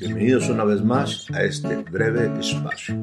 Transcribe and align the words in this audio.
Bienvenidos 0.00 0.48
una 0.48 0.64
vez 0.64 0.82
más 0.82 1.30
a 1.32 1.44
este 1.44 1.76
breve 1.76 2.40
espacio. 2.40 2.96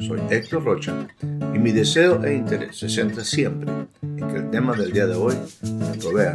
Soy 0.00 0.20
Héctor 0.30 0.64
Rocha 0.64 1.06
y 1.22 1.58
mi 1.60 1.70
deseo 1.70 2.24
e 2.24 2.34
interés 2.34 2.76
se 2.78 2.88
centra 2.88 3.22
siempre 3.22 3.70
en 4.02 4.16
que 4.16 4.36
el 4.36 4.50
tema 4.50 4.74
del 4.74 4.92
día 4.92 5.06
de 5.06 5.14
hoy 5.14 5.36
me 5.62 5.96
provea 5.98 6.34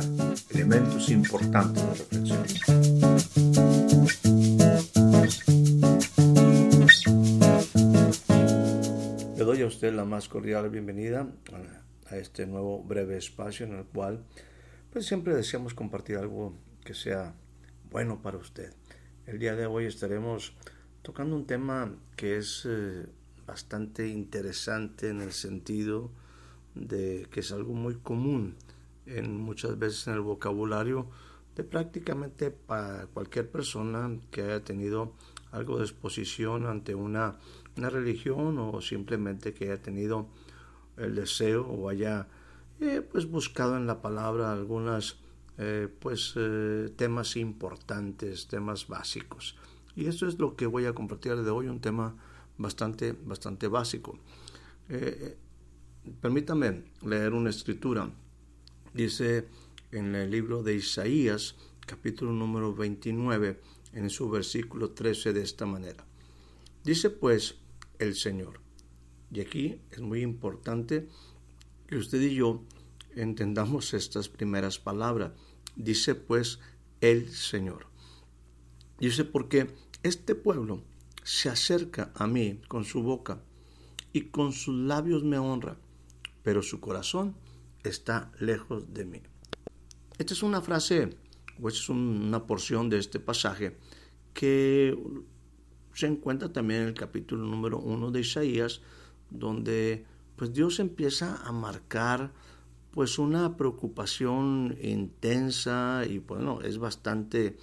elementos 0.52 1.10
importantes 1.10 1.84
de 1.84 1.94
reflexión. 1.96 2.44
Le 9.38 9.44
doy 9.44 9.62
a 9.64 9.66
usted 9.66 9.94
la 9.94 10.06
más 10.06 10.30
cordial 10.30 10.70
bienvenida 10.70 11.28
a 12.10 12.16
este 12.16 12.46
nuevo 12.46 12.82
breve 12.84 13.18
espacio 13.18 13.66
en 13.66 13.74
el 13.74 13.84
cual 13.84 14.24
pues 14.94 15.06
siempre 15.06 15.36
deseamos 15.36 15.74
compartir 15.74 16.16
algo 16.16 16.54
que 16.86 16.94
sea 16.94 17.36
bueno 17.92 18.22
para 18.22 18.38
usted. 18.38 18.74
El 19.26 19.40
día 19.40 19.56
de 19.56 19.66
hoy 19.66 19.86
estaremos 19.86 20.54
tocando 21.02 21.36
un 21.36 21.46
tema 21.46 21.92
que 22.16 22.38
es 22.38 22.68
eh, 22.70 23.08
bastante 23.48 24.08
interesante 24.08 25.10
en 25.10 25.22
el 25.22 25.32
sentido 25.32 26.12
de 26.76 27.28
que 27.32 27.40
es 27.40 27.52
algo 27.52 27.74
muy 27.74 27.96
común 27.96 28.56
en 29.06 29.40
muchas 29.42 29.80
veces 29.80 30.08
en 30.08 30.14
el 30.14 30.22
vocabulario 30.22 31.08
de 31.56 31.64
prácticamente 31.64 32.52
para 32.52 33.08
cualquier 33.08 33.50
persona 33.50 34.20
que 34.30 34.44
haya 34.44 34.64
tenido 34.64 35.14
algo 35.52 35.78
de 35.78 35.86
exposición 35.86 36.68
ante 36.68 36.94
una, 36.94 37.38
una 37.76 37.90
religión 37.90 38.60
o 38.60 38.82
simplemente 38.82 39.54
que 39.54 39.66
haya 39.66 39.82
tenido 39.82 40.28
el 40.98 41.16
deseo 41.16 41.66
o 41.66 41.90
haya 41.90 42.28
eh, 42.82 43.02
pues 43.02 43.26
buscado 43.26 43.78
en 43.78 43.88
la 43.88 44.02
palabra 44.02 44.52
algunas 44.52 45.18
eh, 45.60 45.88
pues 46.00 46.34
eh, 46.36 46.90
temas 46.96 47.36
importantes, 47.36 48.48
temas 48.48 48.88
básicos. 48.88 49.56
Y 49.96 50.08
eso 50.08 50.28
es 50.28 50.40
lo 50.40 50.56
que 50.56 50.66
voy 50.66 50.86
a 50.86 50.94
compartir 50.94 51.36
de 51.36 51.50
hoy, 51.52 51.68
un 51.68 51.82
tema 51.82 52.16
bastante, 52.58 53.12
bastante 53.12 53.68
básico. 53.68 54.18
permítame 56.22 56.86
leer 57.04 57.34
una 57.34 57.52
escritura. 57.52 58.10
Dice 58.94 59.48
en 59.92 60.16
el 60.16 60.32
libro 60.32 60.64
de 60.64 60.76
Isaías, 60.76 61.56
capítulo 61.86 62.32
número 62.32 62.74
29, 62.74 63.60
en 63.94 64.10
su 64.10 64.30
versículo 64.30 64.92
13 64.92 65.34
de 65.34 65.42
esta 65.42 65.66
manera. 65.66 66.06
Dice 66.84 67.10
pues 67.10 67.56
el 68.00 68.16
Señor. 68.16 68.62
Y 69.32 69.42
aquí 69.42 69.80
es 69.92 70.00
muy 70.00 70.22
importante 70.22 71.08
que 71.88 71.98
usted 71.98 72.22
y 72.22 72.36
yo 72.36 72.64
entendamos 73.16 73.94
estas 73.94 74.30
primeras 74.30 74.80
palabras. 74.80 75.32
Dice 75.76 76.16
pues 76.16 76.60
el 77.02 77.30
Señor. 77.30 77.88
Dice 79.00 79.24
porque 79.24 79.74
este 80.04 80.36
pueblo 80.36 80.84
se 81.24 81.50
acerca 81.50 82.12
a 82.16 82.28
mí 82.28 82.62
con 82.68 82.86
su 82.86 83.02
boca 83.02 83.42
y 84.14 84.24
con 84.24 84.52
sus 84.52 84.76
labios 84.76 85.24
me 85.24 85.38
honra, 85.38 85.78
pero 86.44 86.62
su 86.62 86.80
corazón 86.80 87.36
está 87.84 88.32
lejos 88.40 88.94
de 88.94 89.06
mí. 89.06 89.22
Esta 90.18 90.34
es 90.34 90.44
una 90.44 90.62
frase, 90.62 91.16
o 91.62 91.70
es 91.70 91.88
una 91.90 92.46
porción 92.46 92.90
de 92.90 92.98
este 92.98 93.20
pasaje 93.20 93.78
que 94.34 94.98
se 95.94 96.08
encuentra 96.08 96.52
también 96.52 96.82
en 96.82 96.88
el 96.90 96.94
capítulo 96.94 97.46
número 97.46 97.80
uno 97.80 98.12
de 98.12 98.22
Isaías, 98.22 98.82
donde 99.30 100.06
pues 100.36 100.54
Dios 100.54 100.80
empieza 100.80 101.42
a 101.46 101.52
marcar 101.52 102.32
pues 102.92 103.20
una 103.20 103.56
preocupación 103.58 104.78
intensa 104.82 106.04
y 106.08 106.20
bueno, 106.20 106.62
es 106.62 106.78
bastante 106.78 107.58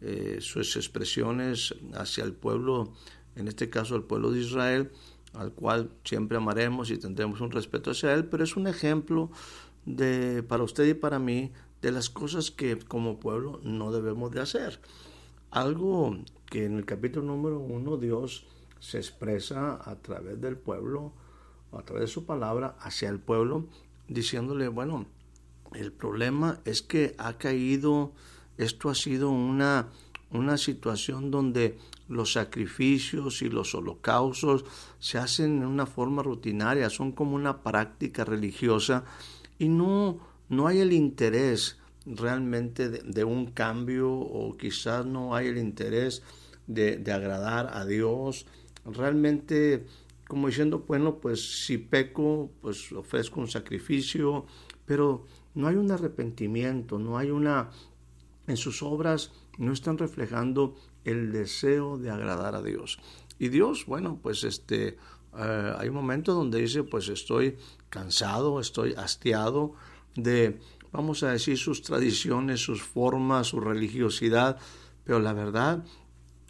eh, 0.00 0.38
sus 0.40 0.76
expresiones 0.76 1.74
hacia 1.94 2.24
el 2.24 2.32
pueblo, 2.34 2.92
en 3.34 3.48
este 3.48 3.70
caso 3.70 3.96
el 3.96 4.02
pueblo 4.02 4.30
de 4.30 4.40
Israel, 4.40 4.90
al 5.32 5.52
cual 5.52 5.90
siempre 6.04 6.36
amaremos 6.36 6.90
y 6.90 6.98
tendremos 6.98 7.40
un 7.40 7.50
respeto 7.50 7.90
hacia 7.90 8.12
él, 8.14 8.26
pero 8.26 8.44
es 8.44 8.56
un 8.56 8.66
ejemplo 8.66 9.30
de 9.84 10.42
para 10.42 10.64
usted 10.64 10.84
y 10.86 10.94
para 10.94 11.18
mí 11.18 11.52
de 11.80 11.92
las 11.92 12.10
cosas 12.10 12.50
que 12.50 12.78
como 12.78 13.20
pueblo 13.20 13.60
no 13.62 13.92
debemos 13.92 14.30
de 14.32 14.40
hacer. 14.40 14.80
Algo 15.50 16.16
que 16.46 16.64
en 16.64 16.76
el 16.76 16.84
capítulo 16.84 17.26
número 17.26 17.58
uno 17.58 17.96
Dios 17.96 18.46
se 18.80 18.98
expresa 18.98 19.78
a 19.82 19.96
través 19.96 20.40
del 20.40 20.56
pueblo, 20.56 21.12
a 21.72 21.82
través 21.82 22.02
de 22.02 22.08
su 22.08 22.26
palabra 22.26 22.76
hacia 22.80 23.08
el 23.08 23.20
pueblo, 23.20 23.66
diciéndole, 24.08 24.68
bueno, 24.68 25.06
el 25.74 25.92
problema 25.92 26.60
es 26.64 26.82
que 26.82 27.14
ha 27.18 27.38
caído, 27.38 28.12
esto 28.56 28.88
ha 28.88 28.94
sido 28.94 29.30
una, 29.30 29.88
una 30.30 30.56
situación 30.56 31.30
donde 31.30 31.78
los 32.08 32.32
sacrificios 32.32 33.42
y 33.42 33.48
los 33.48 33.74
holocaustos 33.74 34.64
se 34.98 35.18
hacen 35.18 35.58
en 35.58 35.66
una 35.66 35.86
forma 35.86 36.22
rutinaria, 36.22 36.88
son 36.88 37.12
como 37.12 37.34
una 37.34 37.62
práctica 37.62 38.24
religiosa 38.24 39.04
y 39.58 39.68
no, 39.68 40.18
no 40.48 40.66
hay 40.66 40.80
el 40.80 40.92
interés 40.92 41.78
realmente 42.06 42.88
de, 42.88 43.24
un 43.24 43.46
cambio 43.46 44.12
o 44.12 44.56
quizás 44.56 45.04
no 45.04 45.34
hay 45.34 45.48
el 45.48 45.58
interés 45.58 46.22
de, 46.66 46.98
de 46.98 47.12
agradar 47.12 47.70
a 47.72 47.84
Dios. 47.84 48.46
Realmente 48.84 49.86
como 50.28 50.48
diciendo, 50.48 50.84
bueno, 50.86 51.16
pues 51.16 51.64
si 51.64 51.78
peco, 51.78 52.50
pues 52.60 52.92
ofrezco 52.92 53.40
un 53.40 53.48
sacrificio, 53.48 54.46
pero 54.84 55.24
no 55.54 55.68
hay 55.68 55.76
un 55.76 55.90
arrepentimiento, 55.90 56.98
no 56.98 57.16
hay 57.16 57.30
una, 57.30 57.70
en 58.46 58.56
sus 58.56 58.82
obras 58.82 59.32
no 59.58 59.72
están 59.72 59.98
reflejando 59.98 60.74
el 61.04 61.32
deseo 61.32 61.98
de 61.98 62.10
agradar 62.10 62.54
a 62.54 62.62
Dios. 62.62 62.98
Y 63.38 63.48
Dios, 63.48 63.86
bueno, 63.86 64.18
pues 64.22 64.44
este, 64.44 64.98
eh, 65.36 65.74
hay 65.78 65.88
un 65.88 65.94
momento 65.94 66.34
donde 66.34 66.60
dice, 66.60 66.82
pues 66.82 67.08
estoy 67.08 67.56
cansado, 67.88 68.60
estoy 68.60 68.94
hastiado 68.94 69.74
de, 70.14 70.58
vamos 70.92 71.22
a 71.22 71.30
decir, 71.30 71.58
sus 71.58 71.82
tradiciones, 71.82 72.60
sus 72.60 72.82
formas, 72.82 73.48
su 73.48 73.60
religiosidad, 73.60 74.58
pero 75.04 75.20
la 75.20 75.32
verdad, 75.32 75.84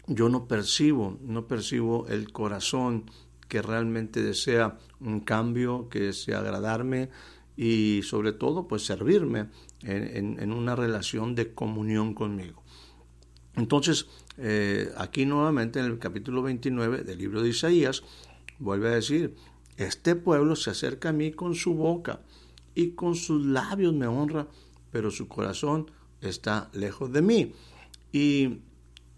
yo 0.07 0.29
no 0.29 0.47
percibo, 0.47 1.17
no 1.21 1.47
percibo 1.47 2.07
el 2.07 2.31
corazón 2.31 3.05
que 3.47 3.61
realmente 3.61 4.21
desea 4.21 4.77
un 4.99 5.21
cambio, 5.21 5.89
que 5.89 5.99
desea 6.01 6.39
agradarme 6.39 7.09
y 7.55 8.01
sobre 8.03 8.33
todo 8.33 8.67
pues 8.67 8.85
servirme 8.85 9.49
en, 9.81 10.51
una 10.51 10.75
relación 10.75 11.35
de 11.35 11.53
comunión 11.53 12.13
conmigo. 12.13 12.63
Entonces, 13.55 14.07
eh, 14.37 14.91
aquí 14.97 15.25
nuevamente 15.25 15.79
en 15.79 15.85
el 15.85 15.97
capítulo 15.97 16.43
29 16.43 17.03
del 17.03 17.17
libro 17.17 17.41
de 17.41 17.49
Isaías, 17.49 18.03
vuelve 18.59 18.89
a 18.89 18.91
decir, 18.91 19.35
este 19.77 20.15
pueblo 20.15 20.55
se 20.55 20.69
acerca 20.69 21.09
a 21.09 21.13
mí 21.13 21.31
con 21.31 21.55
su 21.55 21.73
boca 21.73 22.21
y 22.75 22.91
con 22.91 23.15
sus 23.15 23.45
labios 23.45 23.93
me 23.93 24.07
honra, 24.07 24.47
pero 24.91 25.09
su 25.09 25.27
corazón 25.27 25.89
está 26.21 26.69
lejos 26.73 27.11
de 27.11 27.21
mí. 27.21 27.53
Y 28.11 28.59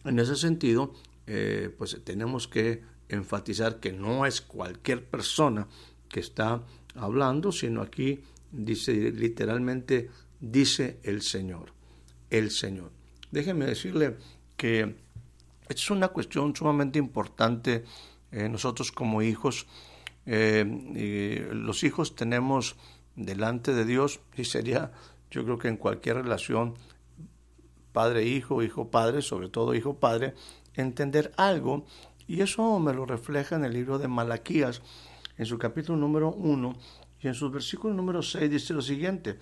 en 0.06 0.19
ese 0.19 0.35
sentido, 0.35 0.94
eh, 1.28 1.73
pues 1.78 2.00
tenemos 2.03 2.47
que 2.47 2.84
enfatizar 3.09 3.80
que 3.80 3.92
no 3.92 4.25
es 4.25 4.42
cualquier 4.42 5.06
persona 5.06 5.68
que 6.08 6.20
está 6.20 6.64
hablando, 6.96 7.52
sino 7.52 7.81
aquí 7.81 8.22
dice 8.52 9.12
literalmente, 9.12 10.09
dice 10.40 11.00
el 11.03 11.22
Señor, 11.22 11.74
el 12.30 12.52
Señor. 12.52 12.92
Déjeme 13.31 13.66
decirle 13.66 14.18
que 14.56 14.96
es 15.68 15.90
una 15.92 16.08
cuestión 16.09 16.56
sumamente 16.56 16.97
importante 16.97 17.84
eh, 18.31 18.50
nosotros 18.50 18.92
como 18.92 19.22
hijos. 19.22 19.68
Eh, 20.26 21.50
los 21.53 21.84
hijos 21.84 22.16
tenemos 22.16 22.76
delante 23.16 23.74
de 23.74 23.86
Dios 23.86 24.20
y 24.36 24.46
sería, 24.46 24.91
yo 25.31 25.44
creo 25.44 25.58
que 25.58 25.68
en 25.68 25.78
cualquier 25.78 26.18
relación, 26.18 26.76
padre-hijo, 27.91 28.64
hijo-padre, 28.64 29.22
sobre 29.22 29.50
todo 29.50 29.76
hijo-padre, 29.76 30.35
entender 30.76 31.32
algo 31.38 31.85
y 32.29 32.41
eso 32.41 32.78
me 32.78 32.93
lo 32.93 33.08
refleja 33.08 33.55
en 33.55 33.66
el 33.66 33.73
libro 33.73 33.97
de 33.97 34.08
Malaquías, 34.08 34.84
en 35.35 35.47
su 35.47 35.58
capítulo 35.58 35.97
número 35.97 36.31
1 36.31 36.76
y 37.22 37.28
en 37.28 37.34
su 37.34 37.49
versículo 37.49 37.96
número 37.96 38.22
6 38.22 38.52
dice 38.52 38.72
lo 38.76 38.84
siguiente. 38.84 39.40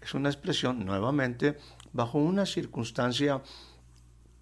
Es 0.00 0.14
una 0.14 0.28
expresión 0.28 0.86
nuevamente 0.86 1.58
bajo 1.92 2.18
una 2.18 2.46
circunstancia 2.46 3.42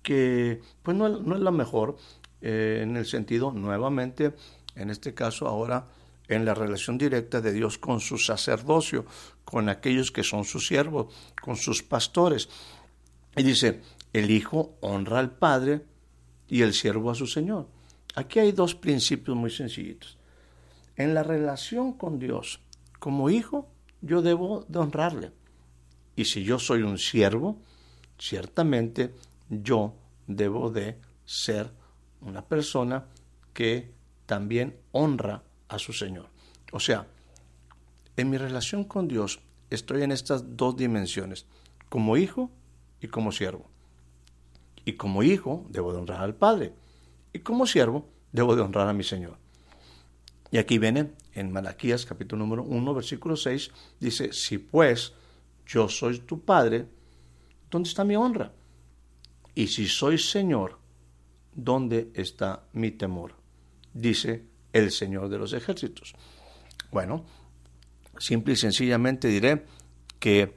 que 0.02 0.60
pues 0.82 0.94
no, 0.94 1.06
es 1.06 1.40
la 1.40 1.50
mejor 1.50 1.96
eh, 2.42 2.80
en 2.82 2.98
el 2.98 3.06
sentido 3.06 3.50
nuevamente, 3.50 4.34
en 4.74 4.90
este 4.90 5.14
caso 5.14 5.48
ahora 5.48 5.88
en 6.28 6.44
la 6.44 6.52
relación 6.52 6.98
directa 6.98 7.40
de 7.40 7.54
Dios 7.54 7.78
con 7.78 8.00
su 8.00 8.18
sacerdocio, 8.18 9.06
con 9.42 9.70
aquellos 9.70 10.12
que 10.12 10.22
son 10.22 10.44
sus 10.44 10.66
siervos, 10.66 11.14
con 11.40 11.56
sus 11.56 11.82
pastores. 11.82 12.50
Y 13.34 13.42
dice, 13.42 13.80
el 14.12 14.30
Hijo 14.30 14.76
honra 14.82 15.18
al 15.18 15.30
Padre 15.30 15.86
y 16.46 16.60
el 16.60 16.74
siervo 16.74 17.10
a 17.10 17.14
su 17.14 17.26
Señor. 17.26 17.74
Aquí 18.16 18.38
hay 18.38 18.52
dos 18.52 18.74
principios 18.74 19.36
muy 19.36 19.50
sencillitos. 19.50 20.16
En 20.96 21.12
la 21.12 21.22
relación 21.22 21.92
con 21.92 22.18
Dios, 22.18 22.60
como 22.98 23.28
hijo, 23.28 23.68
yo 24.00 24.22
debo 24.22 24.64
de 24.68 24.78
honrarle. 24.78 25.32
Y 26.16 26.24
si 26.24 26.42
yo 26.42 26.58
soy 26.58 26.80
un 26.80 26.96
siervo, 26.96 27.58
ciertamente 28.18 29.14
yo 29.50 29.92
debo 30.26 30.70
de 30.70 30.98
ser 31.26 31.70
una 32.22 32.40
persona 32.40 33.04
que 33.52 33.92
también 34.24 34.78
honra 34.92 35.42
a 35.68 35.78
su 35.78 35.92
Señor. 35.92 36.30
O 36.72 36.80
sea, 36.80 37.06
en 38.16 38.30
mi 38.30 38.38
relación 38.38 38.84
con 38.84 39.08
Dios 39.08 39.40
estoy 39.68 40.02
en 40.02 40.10
estas 40.10 40.56
dos 40.56 40.74
dimensiones, 40.74 41.44
como 41.90 42.16
hijo 42.16 42.50
y 43.02 43.08
como 43.08 43.30
siervo. 43.30 43.68
Y 44.86 44.94
como 44.94 45.22
hijo 45.22 45.66
debo 45.68 45.92
de 45.92 45.98
honrar 45.98 46.22
al 46.22 46.34
Padre. 46.34 46.72
Y 47.36 47.40
como 47.40 47.66
siervo 47.66 48.08
debo 48.32 48.56
de 48.56 48.62
honrar 48.62 48.88
a 48.88 48.94
mi 48.94 49.04
Señor. 49.04 49.36
Y 50.50 50.56
aquí 50.56 50.78
viene 50.78 51.12
en 51.34 51.52
Malaquías 51.52 52.06
capítulo 52.06 52.42
número 52.46 52.62
1, 52.62 52.94
versículo 52.94 53.36
6, 53.36 53.70
dice, 54.00 54.32
si 54.32 54.56
pues 54.56 55.12
yo 55.66 55.86
soy 55.86 56.20
tu 56.20 56.40
Padre, 56.40 56.86
¿dónde 57.70 57.90
está 57.90 58.04
mi 58.04 58.16
honra? 58.16 58.54
Y 59.54 59.66
si 59.66 59.86
soy 59.86 60.16
Señor, 60.16 60.78
¿dónde 61.54 62.10
está 62.14 62.62
mi 62.72 62.92
temor? 62.92 63.34
Dice 63.92 64.46
el 64.72 64.90
Señor 64.90 65.28
de 65.28 65.36
los 65.36 65.52
ejércitos. 65.52 66.14
Bueno, 66.90 67.26
simple 68.18 68.54
y 68.54 68.56
sencillamente 68.56 69.28
diré 69.28 69.66
que 70.18 70.56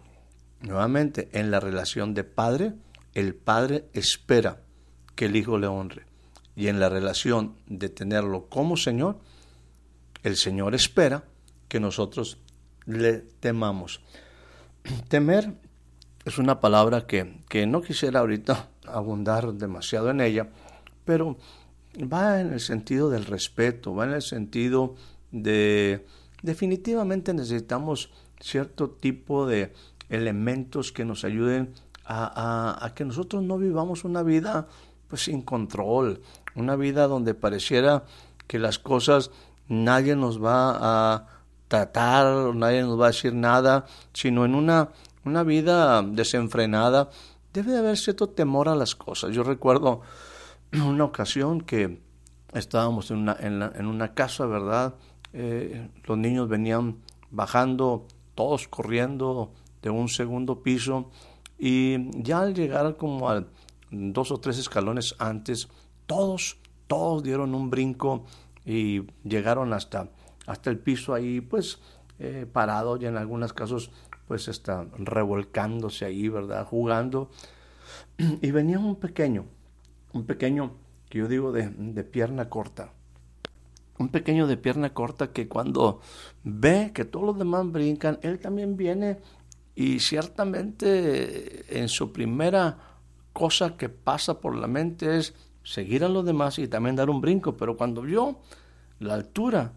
nuevamente 0.62 1.28
en 1.34 1.52
la 1.52 1.60
relación 1.60 2.14
de 2.14 2.24
padre, 2.24 2.72
el 3.14 3.36
padre 3.36 3.90
espera 3.92 4.62
que 5.18 5.26
el 5.26 5.36
hijo 5.36 5.58
le 5.58 5.68
honre. 5.68 6.09
Y 6.60 6.68
en 6.68 6.82
la 6.82 6.90
relación 6.90 7.56
de 7.68 7.88
tenerlo 7.88 8.48
como 8.50 8.76
Señor, 8.76 9.16
el 10.24 10.36
Señor 10.36 10.76
espera 10.76 11.24
que 11.70 11.80
nosotros 11.80 12.38
le 12.86 13.20
temamos. 13.40 14.02
Temer 15.08 15.54
es 16.26 16.38
una 16.38 16.60
palabra 16.60 17.08
que, 17.08 17.40
que 17.48 17.66
no 17.66 17.82
quisiera 17.82 18.20
ahorita 18.20 18.68
abundar 18.88 19.54
demasiado 19.54 20.10
en 20.10 20.20
ella, 20.20 20.50
pero 21.06 21.38
va 21.96 22.42
en 22.42 22.52
el 22.52 22.60
sentido 22.60 23.10
del 23.10 23.24
respeto, 23.24 23.96
va 23.96 24.04
en 24.04 24.12
el 24.12 24.22
sentido 24.22 24.96
de 25.32 26.06
definitivamente 26.42 27.34
necesitamos 27.34 28.12
cierto 28.42 28.90
tipo 28.90 29.46
de 29.46 29.72
elementos 30.10 30.92
que 30.92 31.06
nos 31.06 31.24
ayuden 31.24 31.74
a, 32.04 32.92
que 32.96 33.06
nosotros 33.06 33.44
no 33.44 33.58
vivamos 33.58 34.04
una 34.04 34.24
vida 34.24 34.68
pues 35.10 35.24
sin 35.24 35.42
control, 35.42 36.22
una 36.56 36.76
vida 36.76 37.08
donde 37.08 37.34
pareciera 37.34 38.04
que 38.48 38.60
las 38.60 38.80
cosas 38.80 39.32
nadie 39.68 40.16
nos 40.16 40.44
va 40.44 40.78
a 41.16 41.28
tratar, 41.68 42.56
nadie 42.56 42.82
nos 42.82 43.00
va 43.00 43.06
a 43.06 43.12
decir 43.12 43.34
nada, 43.34 43.86
sino 44.14 44.44
en 44.44 44.56
una, 44.56 44.90
una 45.24 45.44
vida 45.44 46.02
desenfrenada, 46.02 47.10
debe 47.54 47.72
de 47.72 47.80
haber 47.80 47.98
cierto 47.98 48.30
temor 48.30 48.68
a 48.70 48.76
las 48.76 48.96
cosas. 48.96 49.32
Yo 49.32 49.44
recuerdo 49.44 50.02
una 50.74 51.06
ocasión 51.06 51.62
que 51.62 52.02
estábamos 52.54 53.12
en 53.12 53.18
una, 53.18 53.38
en, 53.40 53.86
una 53.86 54.14
casa, 54.14 54.46
¿verdad? 54.46 54.96
Eh, 55.34 55.90
los 56.06 56.18
niños 56.18 56.50
venían 56.50 56.98
bajando, 57.30 58.08
todos 58.34 58.68
corriendo 58.68 59.52
de 59.82 59.90
un 59.90 60.10
segundo 60.10 60.64
piso 60.64 61.10
y 61.58 62.10
ya 62.22 62.40
al 62.40 62.54
llegar 62.54 62.98
como 62.98 63.30
a 63.30 63.46
dos 63.92 64.32
o 64.32 64.40
tres 64.40 64.58
escalones 64.58 65.16
antes, 65.20 65.68
todos, 66.10 66.58
todos 66.88 67.22
dieron 67.22 67.54
un 67.54 67.70
brinco 67.70 68.26
y 68.66 69.04
llegaron 69.24 69.74
hasta, 69.74 70.10
hasta 70.48 70.72
el 70.72 70.80
piso 70.80 71.14
ahí, 71.14 71.40
pues 71.40 71.78
eh, 72.18 72.48
parado 72.52 72.98
y 72.98 73.06
en 73.06 73.16
algunos 73.16 73.54
casos 73.54 73.92
pues 74.28 74.48
está 74.48 74.88
revolcándose 74.98 76.06
ahí, 76.06 76.28
¿verdad? 76.28 76.66
Jugando. 76.66 77.30
Y 78.42 78.50
venía 78.50 78.80
un 78.80 78.96
pequeño, 78.96 79.46
un 80.14 80.26
pequeño 80.26 80.72
que 81.10 81.20
yo 81.20 81.28
digo 81.28 81.52
de, 81.52 81.70
de 81.70 82.04
pierna 82.04 82.50
corta. 82.50 82.92
Un 84.00 84.10
pequeño 84.10 84.48
de 84.48 84.58
pierna 84.58 84.92
corta 84.96 85.32
que 85.32 85.48
cuando 85.48 86.02
ve 86.44 86.92
que 86.92 87.06
todos 87.06 87.26
los 87.26 87.38
demás 87.38 87.72
brincan, 87.72 88.18
él 88.24 88.40
también 88.40 88.78
viene 88.78 89.20
y 89.76 90.00
ciertamente 90.00 91.80
en 91.80 91.88
su 91.88 92.12
primera 92.12 92.78
cosa 93.32 93.78
que 93.78 93.90
pasa 93.90 94.40
por 94.40 94.56
la 94.56 94.68
mente 94.68 95.18
es 95.18 95.36
seguir 95.64 96.04
a 96.04 96.10
los 96.10 96.26
demás 96.26 96.60
y 96.60 96.68
también 96.68 96.96
dar 96.96 97.10
un 97.10 97.22
brinco, 97.22 97.56
pero 97.56 97.78
cuando 97.78 98.02
vio 98.02 98.40
la 99.00 99.14
altura 99.14 99.74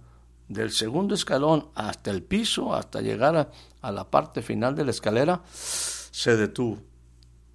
del 0.48 0.70
segundo 0.70 1.14
escalón 1.14 1.68
hasta 1.74 2.10
el 2.10 2.22
piso, 2.22 2.74
hasta 2.74 3.00
llegar 3.00 3.36
a, 3.36 3.50
a 3.80 3.92
la 3.92 4.10
parte 4.10 4.42
final 4.42 4.74
de 4.74 4.84
la 4.84 4.90
escalera, 4.90 5.42
se 5.44 6.36
detuvo. 6.36 6.78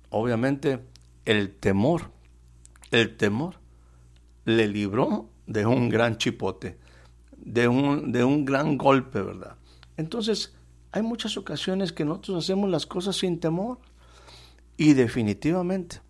Obviamente 0.09 0.85
el 1.25 1.56
temor, 1.56 2.12
el 2.91 3.18
temor 3.18 3.56
le 4.45 4.68
libró 4.68 5.30
de 5.45 5.65
un 5.65 5.89
gran 5.89 6.18
chipote, 6.18 6.77
de 7.35 7.68
un, 7.68 8.12
de 8.12 8.23
un 8.23 8.45
gran 8.45 8.77
golpe, 8.77 9.21
¿verdad? 9.21 9.57
Entonces, 9.97 10.53
hay 10.91 11.01
muchas 11.01 11.38
ocasiones 11.38 11.91
que 11.91 12.06
nosotros 12.06 12.44
hacemos 12.44 12.69
las 12.69 12.85
cosas 12.85 13.18
sin 13.18 13.39
temor 13.39 13.80
y 14.77 14.94
definitivamente 14.94 16.01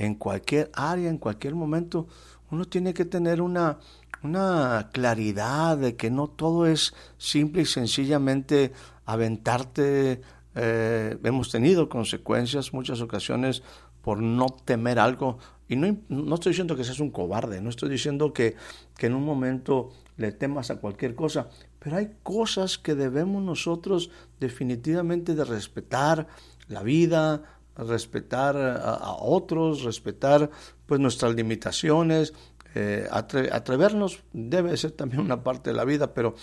en 0.00 0.14
cualquier 0.14 0.70
área, 0.74 1.10
en 1.10 1.18
cualquier 1.18 1.54
momento, 1.54 2.08
uno 2.50 2.64
tiene 2.64 2.94
que 2.94 3.04
tener 3.04 3.42
una, 3.42 3.78
una 4.22 4.88
claridad 4.94 5.76
de 5.76 5.94
que 5.94 6.10
no 6.10 6.26
todo 6.26 6.66
es 6.66 6.94
simple 7.18 7.62
y 7.62 7.66
sencillamente 7.66 8.72
aventarte. 9.04 10.22
Eh, 10.54 11.18
hemos 11.22 11.50
tenido 11.50 11.90
consecuencias 11.90 12.72
muchas 12.72 13.02
ocasiones 13.02 13.62
por 14.00 14.22
no 14.22 14.46
temer 14.46 14.98
algo. 14.98 15.38
Y 15.68 15.76
no, 15.76 15.94
no 16.08 16.34
estoy 16.34 16.52
diciendo 16.52 16.76
que 16.76 16.84
seas 16.84 17.00
un 17.00 17.10
cobarde, 17.10 17.60
no 17.60 17.68
estoy 17.68 17.90
diciendo 17.90 18.32
que, 18.32 18.56
que 18.96 19.06
en 19.06 19.14
un 19.14 19.24
momento 19.24 19.90
le 20.16 20.32
temas 20.32 20.70
a 20.70 20.76
cualquier 20.76 21.14
cosa, 21.14 21.50
pero 21.78 21.96
hay 21.96 22.12
cosas 22.22 22.78
que 22.78 22.94
debemos 22.94 23.42
nosotros 23.42 24.10
definitivamente 24.40 25.34
de 25.34 25.44
respetar 25.44 26.26
la 26.68 26.82
vida, 26.82 27.59
respetar 27.76 28.56
a, 28.56 29.16
otros, 29.20 29.82
respetar 29.82 30.50
pues 30.86 31.00
nuestras 31.00 31.34
limitaciones, 31.34 32.34
eh, 32.74 33.08
atrevernos 33.10 34.22
debe 34.32 34.76
ser 34.76 34.92
también 34.92 35.22
una 35.22 35.42
parte 35.42 35.70
de 35.70 35.76
la 35.76 35.84
vida, 35.84 36.14
pero 36.14 36.34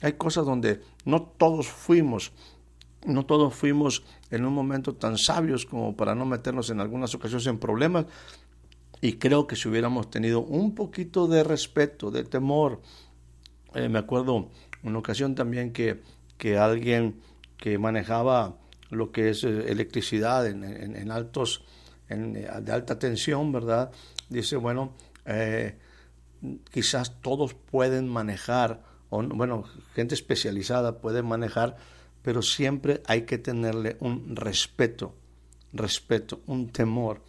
hay 0.00 0.14
cosas 0.14 0.46
donde 0.46 0.80
no 1.04 1.22
todos 1.22 1.68
fuimos 1.68 2.32
no 3.06 3.24
todos 3.24 3.54
fuimos 3.54 4.02
en 4.30 4.44
un 4.44 4.52
momento 4.52 4.94
tan 4.94 5.16
sabios 5.16 5.64
como 5.64 5.96
para 5.96 6.14
no 6.14 6.26
meternos 6.26 6.70
en 6.70 6.80
algunas 6.80 7.14
ocasiones 7.14 7.46
en 7.46 7.58
problemas. 7.58 8.06
Y 9.00 9.14
creo 9.14 9.46
que 9.46 9.56
si 9.56 9.68
hubiéramos 9.68 10.10
tenido 10.10 10.40
un 10.40 10.74
poquito 10.74 11.28
de 11.28 11.44
respeto, 11.44 12.10
de 12.10 12.24
temor, 12.24 12.80
eh, 13.74 13.88
me 13.88 13.98
acuerdo 13.98 14.50
una 14.82 14.98
ocasión 14.98 15.34
también 15.34 15.72
que, 15.72 16.02
que 16.38 16.58
alguien 16.58 17.20
que 17.56 17.78
manejaba 17.78 18.56
lo 18.90 19.12
que 19.12 19.30
es 19.30 19.44
eh, 19.44 19.70
electricidad 19.70 20.46
en, 20.46 21.10
altos, 21.10 21.64
en, 22.08 22.32
de 22.34 22.72
alta 22.72 22.98
tensión, 22.98 23.52
¿verdad? 23.52 23.90
Dice, 24.28 24.56
bueno, 24.56 24.94
eh, 25.24 25.78
quizás 26.70 27.20
todos 27.20 27.54
pueden 27.54 28.08
manejar, 28.08 28.82
bueno, 29.10 29.64
gente 29.94 30.14
especializada 30.14 30.98
puede 31.00 31.22
manejar, 31.22 31.76
pero 32.22 32.42
siempre 32.42 33.02
hay 33.06 33.22
que 33.22 33.38
tenerle 33.38 33.96
un 34.00 34.34
respeto, 34.36 35.14
respeto, 35.72 36.40
un 36.46 36.70
temor 36.70 37.22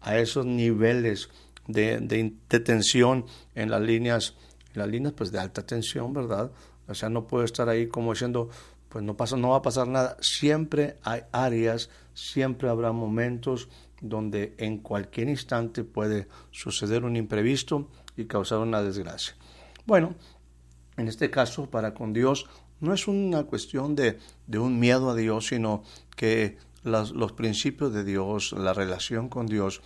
a 0.00 0.18
esos 0.18 0.46
niveles 0.46 1.28
de, 1.66 2.34
tensión 2.64 3.26
en 3.54 3.70
las 3.70 3.80
líneas, 3.80 4.34
en 4.74 4.80
las 4.80 4.88
líneas 4.88 5.14
pues 5.14 5.32
de 5.32 5.38
alta 5.38 5.66
tensión, 5.66 6.12
¿verdad? 6.12 6.52
O 6.86 6.94
sea, 6.94 7.08
no 7.08 7.26
puede 7.26 7.46
estar 7.46 7.68
ahí 7.68 7.88
como 7.88 8.12
diciendo, 8.12 8.50
pues 8.94 9.02
no 9.02 9.16
pasa, 9.16 9.36
no 9.36 9.48
va 9.48 9.56
a 9.56 9.62
pasar 9.62 9.88
nada. 9.88 10.16
Siempre 10.20 10.98
hay 11.02 11.22
áreas, 11.32 11.90
siempre 12.14 12.68
habrá 12.68 12.92
momentos 12.92 13.68
donde 14.00 14.54
en 14.56 14.78
cualquier 14.78 15.28
instante 15.28 15.82
puede 15.82 16.28
suceder 16.52 17.02
un 17.04 17.16
imprevisto 17.16 17.88
y 18.16 18.26
causar 18.26 18.60
una 18.60 18.82
desgracia. 18.82 19.34
Bueno, 19.84 20.14
en 20.96 21.08
este 21.08 21.28
caso, 21.28 21.68
para 21.68 21.92
con 21.92 22.12
Dios 22.12 22.46
no 22.78 22.94
es 22.94 23.08
una 23.08 23.42
cuestión 23.42 23.96
de, 23.96 24.20
un 24.56 24.78
miedo 24.78 25.10
a 25.10 25.16
Dios, 25.16 25.48
sino 25.48 25.82
que 26.14 26.56
los 26.84 27.32
principios 27.32 27.92
de 27.92 28.04
Dios, 28.04 28.52
la 28.52 28.74
relación 28.74 29.28
con 29.28 29.46
Dios, 29.46 29.82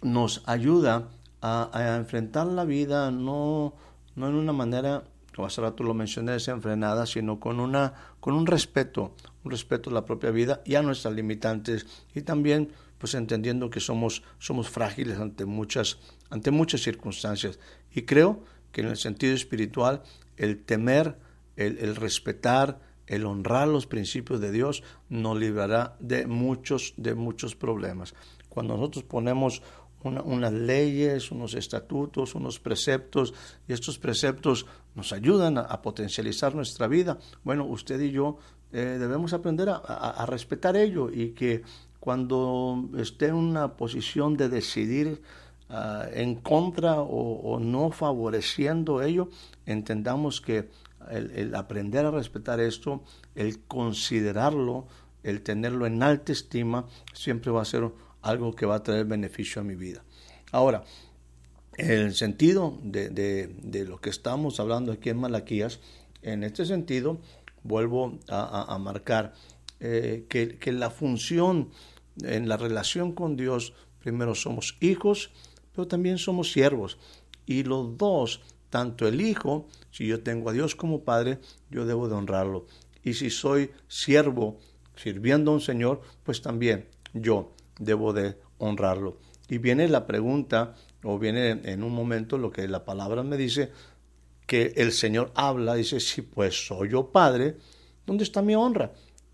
nos 0.00 0.42
ayuda 0.46 1.10
a, 1.42 1.96
enfrentar 1.98 2.46
la 2.46 2.64
vida 2.64 3.10
no, 3.10 3.74
no 4.16 4.28
en 4.30 4.36
una 4.36 4.54
manera, 4.54 5.04
como 5.38 5.46
hace 5.46 5.60
rato 5.60 5.84
lo 5.84 5.94
mencioné, 5.94 6.32
desenfrenada, 6.32 7.06
sino 7.06 7.38
con, 7.38 7.60
una, 7.60 7.94
con 8.18 8.34
un 8.34 8.44
respeto, 8.44 9.14
un 9.44 9.52
respeto 9.52 9.88
a 9.88 9.92
la 9.92 10.04
propia 10.04 10.32
vida 10.32 10.62
y 10.64 10.74
a 10.74 10.82
nuestras 10.82 11.14
limitantes 11.14 11.86
y 12.12 12.22
también 12.22 12.72
pues 12.98 13.14
entendiendo 13.14 13.70
que 13.70 13.78
somos, 13.78 14.24
somos 14.40 14.68
frágiles 14.68 15.20
ante 15.20 15.44
muchas, 15.44 16.00
ante 16.28 16.50
muchas 16.50 16.80
circunstancias. 16.82 17.60
Y 17.94 18.02
creo 18.02 18.42
que 18.72 18.80
en 18.80 18.88
el 18.88 18.96
sentido 18.96 19.32
espiritual 19.32 20.02
el 20.36 20.58
temer 20.64 21.16
el, 21.54 21.94
respetar, 21.94 22.80
el 23.06 23.24
honrar 23.24 23.68
los 23.68 23.86
principios 23.86 24.40
de 24.40 24.50
Dios 24.50 24.82
nos 25.08 25.38
librará 25.38 25.94
de 26.00 26.26
muchos, 26.26 26.94
de 26.96 27.14
muchos 27.14 27.54
problemas. 27.54 28.12
Cuando 28.48 28.76
nosotros 28.76 29.04
ponemos 29.04 29.62
unas 30.04 30.52
leyes, 30.52 31.30
unos 31.30 31.54
estatutos, 31.54 32.34
unos 32.34 32.60
preceptos, 32.60 33.34
y 33.66 33.72
estos 33.72 33.98
preceptos 33.98 34.66
nos 34.94 35.12
ayudan 35.12 35.58
a, 35.58 35.82
potencializar 35.82 36.54
nuestra 36.54 36.86
vida. 36.86 37.18
Bueno, 37.44 37.64
usted 37.64 38.00
y 38.00 38.10
yo 38.10 38.38
eh, 38.72 38.96
debemos 38.98 39.32
aprender 39.32 39.68
a, 39.70 40.24
respetar 40.26 40.76
ello 40.76 41.10
y 41.10 41.30
que 41.30 41.62
cuando 42.00 42.88
esté 42.96 43.26
en 43.26 43.34
una 43.34 43.76
posición 43.76 44.36
de 44.36 44.48
decidir 44.48 45.22
ah, 45.68 46.06
en 46.12 46.36
contra 46.36 47.00
o, 47.00 47.58
no 47.60 47.90
favoreciendo 47.90 49.02
ello, 49.02 49.28
entendamos 49.66 50.40
que 50.40 50.68
el, 51.10 51.54
aprender 51.54 52.06
a 52.06 52.10
respetar 52.10 52.60
esto, 52.60 53.02
el 53.34 53.60
considerarlo, 53.64 54.86
el 55.22 55.42
tenerlo 55.42 55.86
en 55.86 56.02
alta 56.02 56.32
estima, 56.32 56.86
siempre 57.12 57.50
va 57.50 57.62
a 57.62 57.64
ser 57.64 57.90
algo 58.22 58.54
que 58.54 58.66
va 58.66 58.76
a 58.76 58.82
traer 58.82 59.04
beneficio 59.04 59.60
a 59.60 59.64
mi 59.64 59.74
vida. 59.74 60.04
Ahora, 60.52 60.84
el 61.78 62.14
sentido 62.14 62.78
de, 62.82 63.86
lo 63.88 64.00
que 64.00 64.10
estamos 64.10 64.58
hablando 64.58 64.92
aquí 64.92 65.10
en 65.10 65.18
Malaquías, 65.18 65.80
en 66.22 66.42
este 66.42 66.66
sentido, 66.66 67.18
vuelvo 67.62 68.18
a, 68.28 68.76
marcar 68.80 69.34
eh, 69.80 70.26
que, 70.28 70.72
la 70.72 70.90
función 70.90 71.70
en 72.22 72.48
la 72.48 72.56
relación 72.56 73.12
con 73.12 73.36
Dios, 73.36 73.74
primero 74.00 74.34
somos 74.34 74.76
hijos, 74.80 75.30
pero 75.72 75.86
también 75.86 76.18
somos 76.18 76.50
siervos. 76.50 76.98
Y 77.46 77.62
los 77.62 77.96
dos, 77.96 78.40
tanto 78.70 79.06
el 79.06 79.20
hijo, 79.20 79.68
si 79.92 80.06
yo 80.06 80.22
tengo 80.22 80.50
a 80.50 80.52
Dios 80.52 80.74
como 80.74 81.04
padre, 81.04 81.38
yo 81.70 81.86
debo 81.86 82.08
de 82.08 82.16
honrarlo. 82.16 82.66
Y 83.04 83.14
si 83.14 83.30
soy 83.30 83.70
siervo, 83.86 84.58
sirviendo 84.96 85.52
a 85.52 85.54
un 85.54 85.60
Señor, 85.60 86.02
pues 86.24 86.42
también 86.42 86.88
yo 87.14 87.52
debo 87.78 88.12
de 88.12 88.36
honrarlo. 88.58 89.18
Y 89.48 89.58
viene 89.58 89.88
la 89.88 90.06
pregunta, 90.06 90.74
o 91.02 91.18
viene 91.18 91.60
en 91.64 91.82
un 91.82 91.94
momento 91.94 92.38
lo 92.38 92.50
que 92.50 92.68
la 92.68 92.84
palabra 92.84 93.22
me 93.22 93.36
dice, 93.36 93.70
que 94.46 94.72
el 94.76 94.92
Señor 94.92 95.30
habla, 95.34 95.74
dice, 95.74 96.00
si 96.00 96.22
pues 96.22 96.66
soy 96.66 96.90
yo 96.90 97.10
Padre, 97.10 97.56
¿dónde 98.06 98.24
está 98.24 98.42
mi 98.42 98.54
honra? 98.54 98.92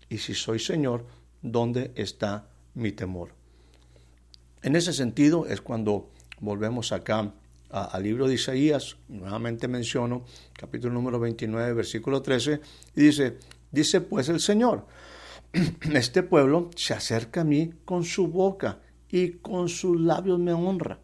Y 0.09 0.17
si 0.17 0.33
soy 0.33 0.59
Señor, 0.59 1.05
¿dónde 1.41 1.91
está 1.95 2.47
mi 2.73 2.91
temor? 2.91 3.29
En 4.61 4.75
ese 4.75 4.93
sentido 4.93 5.45
es 5.45 5.61
cuando 5.61 6.09
volvemos 6.39 6.91
acá 6.91 7.31
al 7.69 8.03
libro 8.03 8.27
de 8.27 8.35
Isaías, 8.35 8.97
nuevamente 9.07 9.67
menciono, 9.67 10.25
capítulo 10.53 10.93
número 10.93 11.19
29, 11.19 11.73
versículo 11.73 12.21
13, 12.21 12.59
y 12.95 13.01
dice, 13.01 13.37
dice 13.71 14.01
pues 14.01 14.29
el 14.29 14.39
Señor, 14.39 14.85
este 15.93 16.23
pueblo 16.23 16.69
se 16.75 16.93
acerca 16.93 17.41
a 17.41 17.45
mí 17.45 17.73
con 17.85 18.03
su 18.03 18.27
boca 18.27 18.79
y 19.09 19.33
con 19.33 19.69
sus 19.69 19.99
labios 19.99 20.39
me 20.39 20.53
honra, 20.53 20.99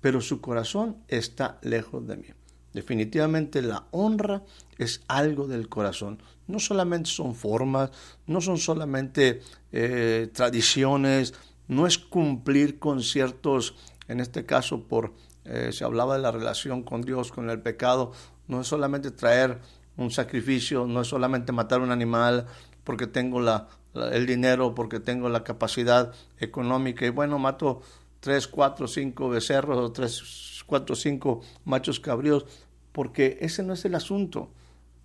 pero 0.00 0.20
su 0.20 0.40
corazón 0.40 0.98
está 1.08 1.58
lejos 1.62 2.06
de 2.06 2.16
mí. 2.16 2.26
Definitivamente 2.74 3.62
la 3.62 3.86
honra 3.90 4.42
es 4.76 5.02
algo 5.08 5.48
del 5.48 5.68
corazón. 5.68 6.22
No 6.46 6.58
solamente 6.58 7.10
son 7.10 7.34
formas, 7.34 7.90
no 8.26 8.40
son 8.40 8.58
solamente 8.58 9.40
eh, 9.72 10.28
tradiciones, 10.32 11.34
no 11.66 11.86
es 11.86 11.98
cumplir 11.98 12.78
con 12.78 13.02
ciertos, 13.02 13.74
en 14.06 14.20
este 14.20 14.44
caso 14.44 14.86
por, 14.86 15.14
eh, 15.44 15.70
se 15.72 15.84
hablaba 15.84 16.16
de 16.16 16.22
la 16.22 16.30
relación 16.30 16.82
con 16.82 17.02
Dios, 17.02 17.32
con 17.32 17.48
el 17.48 17.60
pecado, 17.60 18.12
no 18.48 18.60
es 18.60 18.66
solamente 18.66 19.10
traer 19.10 19.60
un 19.96 20.10
sacrificio, 20.10 20.86
no 20.86 21.00
es 21.00 21.08
solamente 21.08 21.52
matar 21.52 21.80
un 21.80 21.90
animal 21.90 22.46
porque 22.88 23.06
tengo 23.06 23.38
la, 23.42 23.68
el 24.12 24.24
dinero, 24.24 24.74
porque 24.74 24.98
tengo 24.98 25.28
la 25.28 25.44
capacidad 25.44 26.14
económica 26.40 27.04
y 27.04 27.10
bueno, 27.10 27.38
mato 27.38 27.82
tres, 28.20 28.48
cuatro, 28.48 28.88
cinco 28.88 29.28
becerros 29.28 29.76
o 29.76 29.92
tres, 29.92 30.62
cuatro, 30.64 30.96
cinco 30.96 31.42
machos 31.66 32.00
cabríos, 32.00 32.46
porque 32.92 33.36
ese 33.42 33.62
no 33.62 33.74
es 33.74 33.84
el 33.84 33.94
asunto. 33.94 34.48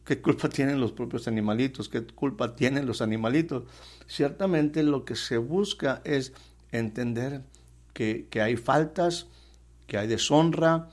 ¿Qué 0.06 0.22
culpa 0.22 0.48
tienen 0.58 0.80
los 0.80 0.94
propios 0.94 1.28
animalitos? 1.28 1.90
¿Qué 1.90 2.06
culpa 2.06 2.56
tienen 2.56 2.86
los 2.86 3.02
animalitos? 3.02 3.64
Ciertamente 4.08 4.82
lo 4.82 5.04
que 5.04 5.18
se 5.18 5.38
busca 5.38 6.02
es 6.06 6.32
entender 6.72 7.42
que, 7.92 8.28
que 8.30 8.42
hay 8.42 8.56
faltas, 8.56 9.28
que 9.88 9.98
hay 9.98 10.08
deshonra, 10.08 10.88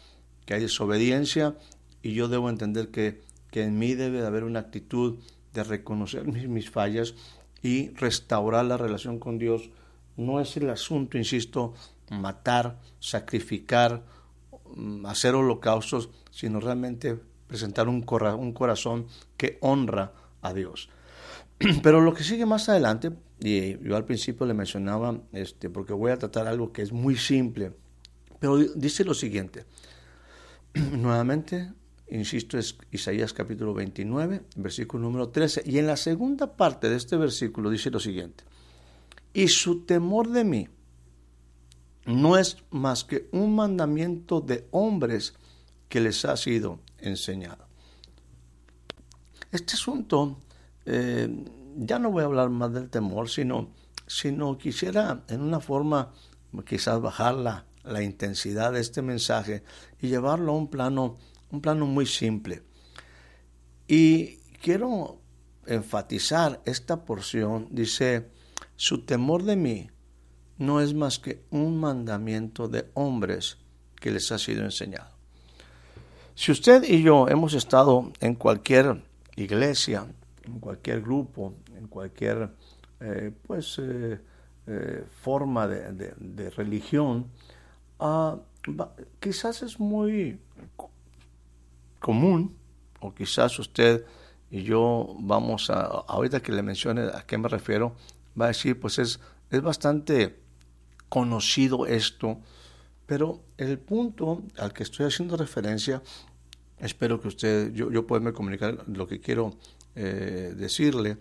que 0.44 0.54
hay 0.54 0.60
desobediencia, 0.60 1.54
y 2.02 2.14
yo 2.14 2.26
debo 2.26 2.50
entender 2.50 2.88
que, 2.88 3.20
que 3.52 3.62
en 3.62 3.78
mí 3.78 3.94
debe 3.94 4.20
de 4.20 4.26
haber 4.26 4.42
una 4.42 4.58
actitud 4.58 5.20
de 5.52 5.64
reconocer 5.64 6.26
mis, 6.26 6.70
fallas 6.70 7.14
y 7.62 7.90
restaurar 7.90 8.64
la 8.64 8.76
relación 8.76 9.18
con 9.18 9.38
Dios 9.38 9.70
no 10.16 10.40
es 10.40 10.56
el 10.56 10.70
asunto, 10.70 11.18
insisto, 11.18 11.74
matar, 12.10 12.78
sacrificar, 12.98 14.02
mm, 14.74 15.06
hacer 15.06 15.34
holocaustos, 15.34 16.10
sino 16.30 16.60
realmente 16.60 17.18
presentar 17.46 17.88
un, 17.88 18.04
un 18.06 18.52
corazón 18.52 19.06
que 19.36 19.58
honra 19.60 20.12
a 20.42 20.52
Dios. 20.52 20.88
Pero 21.82 22.00
lo 22.00 22.14
que 22.14 22.24
sigue 22.24 22.46
más 22.46 22.68
adelante, 22.68 23.12
y 23.40 23.78
yo 23.86 23.96
al 23.96 24.04
principio 24.04 24.46
le 24.46 24.54
mencionaba, 24.54 25.20
este, 25.32 25.70
porque 25.70 25.92
voy 25.92 26.12
a 26.12 26.18
tratar 26.18 26.46
algo 26.46 26.72
que 26.72 26.82
es 26.82 26.92
muy 26.92 27.16
simple, 27.16 27.72
pero 28.38 28.56
dice 28.56 29.04
lo 29.04 29.14
siguiente, 29.14 29.66
nuevamente, 30.74 31.72
insisto, 32.10 32.58
es 32.58 32.76
Isaías 32.90 33.32
capítulo 33.32 33.74
29, 33.74 34.42
versículo 34.56 35.04
número 35.04 35.28
13. 35.28 35.62
Y 35.66 35.78
en 35.78 35.86
la 35.86 35.96
segunda 35.96 36.56
parte 36.56 36.88
de 36.88 36.96
este 36.96 37.16
versículo 37.16 37.70
dice 37.70 37.90
lo 37.90 38.00
siguiente, 38.00 38.44
y 39.32 39.48
su 39.48 39.84
temor 39.84 40.28
de 40.28 40.44
mí 40.44 40.68
no 42.06 42.36
es 42.36 42.56
más 42.70 43.04
que 43.04 43.28
un 43.32 43.54
mandamiento 43.54 44.40
de 44.40 44.66
hombres 44.70 45.34
que 45.88 46.00
les 46.00 46.24
ha 46.24 46.36
sido 46.36 46.80
enseñado. 46.98 47.66
Este 49.52 49.74
asunto, 49.74 50.38
eh, 50.86 51.28
ya 51.76 51.98
no 51.98 52.10
voy 52.10 52.22
a 52.22 52.26
hablar 52.26 52.50
más 52.50 52.72
del 52.72 52.88
temor, 52.88 53.28
sino, 53.28 53.70
sino 54.06 54.56
quisiera 54.58 55.24
en 55.28 55.40
una 55.40 55.60
forma 55.60 56.12
quizás 56.66 57.00
bajar 57.00 57.34
la, 57.34 57.66
la 57.84 58.02
intensidad 58.02 58.72
de 58.72 58.80
este 58.80 59.02
mensaje 59.02 59.62
y 60.00 60.08
llevarlo 60.08 60.52
a 60.52 60.56
un 60.56 60.68
plano 60.68 61.18
un 61.50 61.60
plano 61.60 61.86
muy 61.86 62.06
simple. 62.06 62.62
Y 63.86 64.36
quiero 64.62 65.20
enfatizar 65.66 66.60
esta 66.64 67.04
porción. 67.04 67.68
Dice, 67.70 68.30
su 68.76 69.04
temor 69.04 69.42
de 69.44 69.56
mí 69.56 69.90
no 70.58 70.80
es 70.80 70.94
más 70.94 71.18
que 71.18 71.42
un 71.50 71.78
mandamiento 71.80 72.68
de 72.68 72.90
hombres 72.94 73.58
que 73.96 74.10
les 74.10 74.30
ha 74.32 74.38
sido 74.38 74.64
enseñado. 74.64 75.10
Si 76.34 76.52
usted 76.52 76.84
y 76.84 77.02
yo 77.02 77.28
hemos 77.28 77.54
estado 77.54 78.12
en 78.20 78.34
cualquier 78.34 79.02
iglesia, 79.36 80.06
en 80.44 80.58
cualquier 80.60 81.02
grupo, 81.02 81.54
en 81.76 81.86
cualquier 81.88 82.50
eh, 83.00 83.32
pues, 83.46 83.78
eh, 83.78 84.20
eh, 84.66 85.04
forma 85.20 85.66
de, 85.66 86.50
religión, 86.50 87.26
ah, 87.98 88.38
quizás 89.18 89.62
es 89.62 89.80
muy 89.80 90.38
común, 92.00 92.56
o 93.00 93.14
quizás 93.14 93.58
usted 93.58 94.04
y 94.50 94.64
yo 94.64 95.14
vamos 95.20 95.70
a, 95.70 95.82
ahorita 95.82 96.42
que 96.42 96.50
le 96.50 96.62
mencione 96.62 97.02
a 97.02 97.24
qué 97.24 97.38
me 97.38 97.48
refiero, 97.48 97.94
va 98.38 98.46
a 98.46 98.48
decir, 98.48 98.80
pues 98.80 98.98
es, 98.98 99.20
es 99.50 99.62
bastante 99.62 100.40
conocido 101.08 101.86
esto, 101.86 102.40
pero 103.06 103.44
el 103.58 103.78
punto 103.78 104.42
al 104.58 104.72
que 104.72 104.82
estoy 104.82 105.06
haciendo 105.06 105.36
referencia, 105.36 106.02
espero 106.78 107.20
que 107.20 107.28
usted, 107.28 107.72
yo, 107.72 107.92
yo 107.92 108.06
pueda 108.06 108.32
comunicar 108.32 108.84
lo 108.88 109.06
que 109.06 109.20
quiero 109.20 109.56
eh, 109.94 110.52
decirle, 110.56 111.18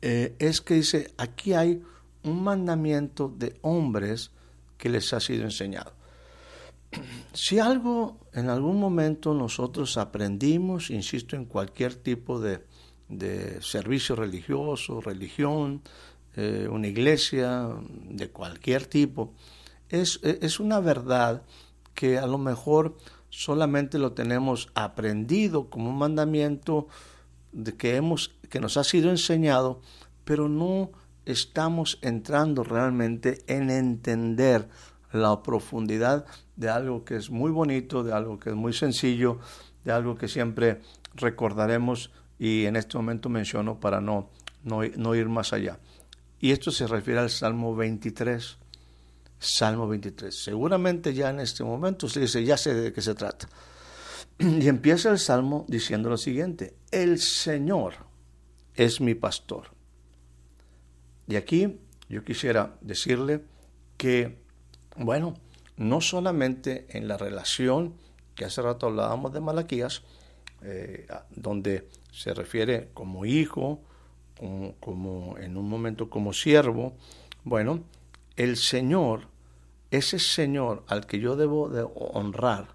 eh, 0.00 0.34
es 0.38 0.60
que 0.60 0.74
dice, 0.74 1.12
aquí 1.18 1.52
hay 1.52 1.82
un 2.24 2.42
mandamiento 2.42 3.32
de 3.36 3.58
hombres 3.62 4.30
que 4.78 4.88
les 4.88 5.12
ha 5.12 5.20
sido 5.20 5.44
enseñado 5.44 6.01
si 7.32 7.58
algo 7.58 8.18
en 8.32 8.48
algún 8.48 8.78
momento 8.78 9.34
nosotros 9.34 9.96
aprendimos, 9.96 10.90
insisto, 10.90 11.36
en 11.36 11.44
cualquier 11.44 11.94
tipo 11.94 12.40
de, 12.40 12.64
servicio 13.60 14.16
religioso, 14.16 15.00
religión, 15.00 15.82
eh, 16.34 16.66
una 16.70 16.88
iglesia 16.88 17.68
de 18.08 18.30
cualquier 18.30 18.86
tipo, 18.86 19.34
es, 19.90 20.20
es 20.22 20.60
una 20.60 20.80
verdad 20.80 21.42
que 21.94 22.18
a 22.18 22.26
lo 22.26 22.38
mejor 22.38 22.96
solamente 23.28 23.98
lo 23.98 24.12
tenemos 24.12 24.70
aprendido 24.74 25.70
como 25.70 25.90
un 25.90 25.98
mandamiento 25.98 26.88
de 27.52 27.74
que, 27.74 27.96
hemos, 27.96 28.34
que 28.48 28.60
nos 28.60 28.76
ha 28.76 28.84
sido 28.84 29.10
enseñado, 29.10 29.80
pero 30.24 30.48
no 30.48 30.90
estamos 31.24 31.98
entrando 32.02 32.64
realmente 32.64 33.42
en 33.46 33.70
entender 33.70 34.68
la 35.12 35.42
profundidad 35.42 36.26
de 36.56 36.68
algo 36.68 37.04
que 37.04 37.16
es 37.16 37.30
muy 37.30 37.50
bonito, 37.50 38.02
de 38.02 38.12
algo 38.12 38.38
que 38.38 38.50
es 38.50 38.56
muy 38.56 38.72
sencillo, 38.72 39.38
de 39.84 39.92
algo 39.92 40.16
que 40.16 40.28
siempre 40.28 40.80
recordaremos 41.14 42.10
y 42.38 42.64
en 42.64 42.76
este 42.76 42.96
momento 42.96 43.28
menciono 43.28 43.78
para 43.78 44.00
no, 44.00 44.30
no, 44.64 45.14
ir 45.14 45.28
más 45.28 45.52
allá. 45.52 45.78
Y 46.40 46.50
esto 46.50 46.70
se 46.70 46.86
refiere 46.86 47.20
al 47.20 47.30
Salmo 47.30 47.76
23. 47.76 48.58
Salmo 49.38 49.86
23. 49.88 50.34
Seguramente 50.34 51.14
ya 51.14 51.30
en 51.30 51.40
este 51.40 51.62
momento 51.62 52.06
usted 52.06 52.22
dice, 52.22 52.44
ya 52.44 52.56
sé 52.56 52.74
de 52.74 52.92
qué 52.92 53.00
se 53.00 53.14
trata. 53.14 53.48
Y 54.38 54.66
empieza 54.66 55.10
el 55.10 55.18
Salmo 55.18 55.64
diciendo 55.68 56.08
lo 56.08 56.16
siguiente, 56.16 56.74
el 56.90 57.18
Señor 57.18 57.94
es 58.74 59.00
mi 59.00 59.14
pastor. 59.14 59.68
Y 61.28 61.36
aquí 61.36 61.78
yo 62.08 62.24
quisiera 62.24 62.76
decirle 62.80 63.42
que, 63.96 64.41
bueno, 64.96 65.34
no 65.76 66.00
solamente 66.00 66.86
en 66.90 67.08
la 67.08 67.16
relación 67.16 67.94
que 68.34 68.44
hace 68.44 68.62
rato 68.62 68.86
hablábamos 68.86 69.32
de 69.32 69.40
Malaquías, 69.40 70.02
eh, 70.62 71.06
donde 71.30 71.88
se 72.12 72.34
refiere 72.34 72.90
como 72.94 73.24
hijo, 73.24 73.80
como, 74.38 74.74
como, 74.80 75.38
en 75.38 75.56
un 75.56 75.68
momento 75.68 76.08
como 76.08 76.32
siervo, 76.32 76.94
bueno, 77.44 77.84
el 78.36 78.56
Señor, 78.56 79.28
ese 79.90 80.18
Señor 80.18 80.84
al 80.88 81.06
que 81.06 81.18
yo 81.20 81.36
debo 81.36 81.68
de 81.68 81.86
honrar 81.94 82.74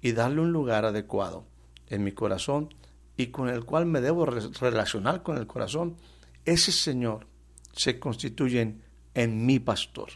y 0.00 0.12
darle 0.12 0.40
un 0.40 0.52
lugar 0.52 0.84
adecuado 0.84 1.44
en 1.88 2.04
mi 2.04 2.12
corazón 2.12 2.74
y 3.16 3.28
con 3.28 3.48
el 3.48 3.64
cual 3.64 3.86
me 3.86 4.00
debo 4.00 4.24
relacionar 4.26 5.22
con 5.22 5.38
el 5.38 5.46
corazón, 5.46 5.96
ese 6.44 6.72
Señor 6.72 7.26
se 7.72 7.98
constituye 7.98 8.76
en 9.14 9.46
mi 9.46 9.58
pastor, 9.58 10.10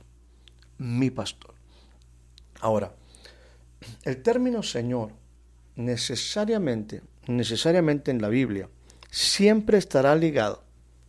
mi 0.83 1.11
pastor. 1.11 1.55
Ahora, 2.61 2.95
el 4.05 4.23
término 4.23 4.63
Señor 4.63 5.13
necesariamente, 5.77 7.03
necesariamente 7.27 8.11
en 8.11 8.21
la 8.21 8.29
Biblia, 8.29 8.69
siempre 9.11 9.79
estará 9.79 10.15
ligado, 10.15 10.63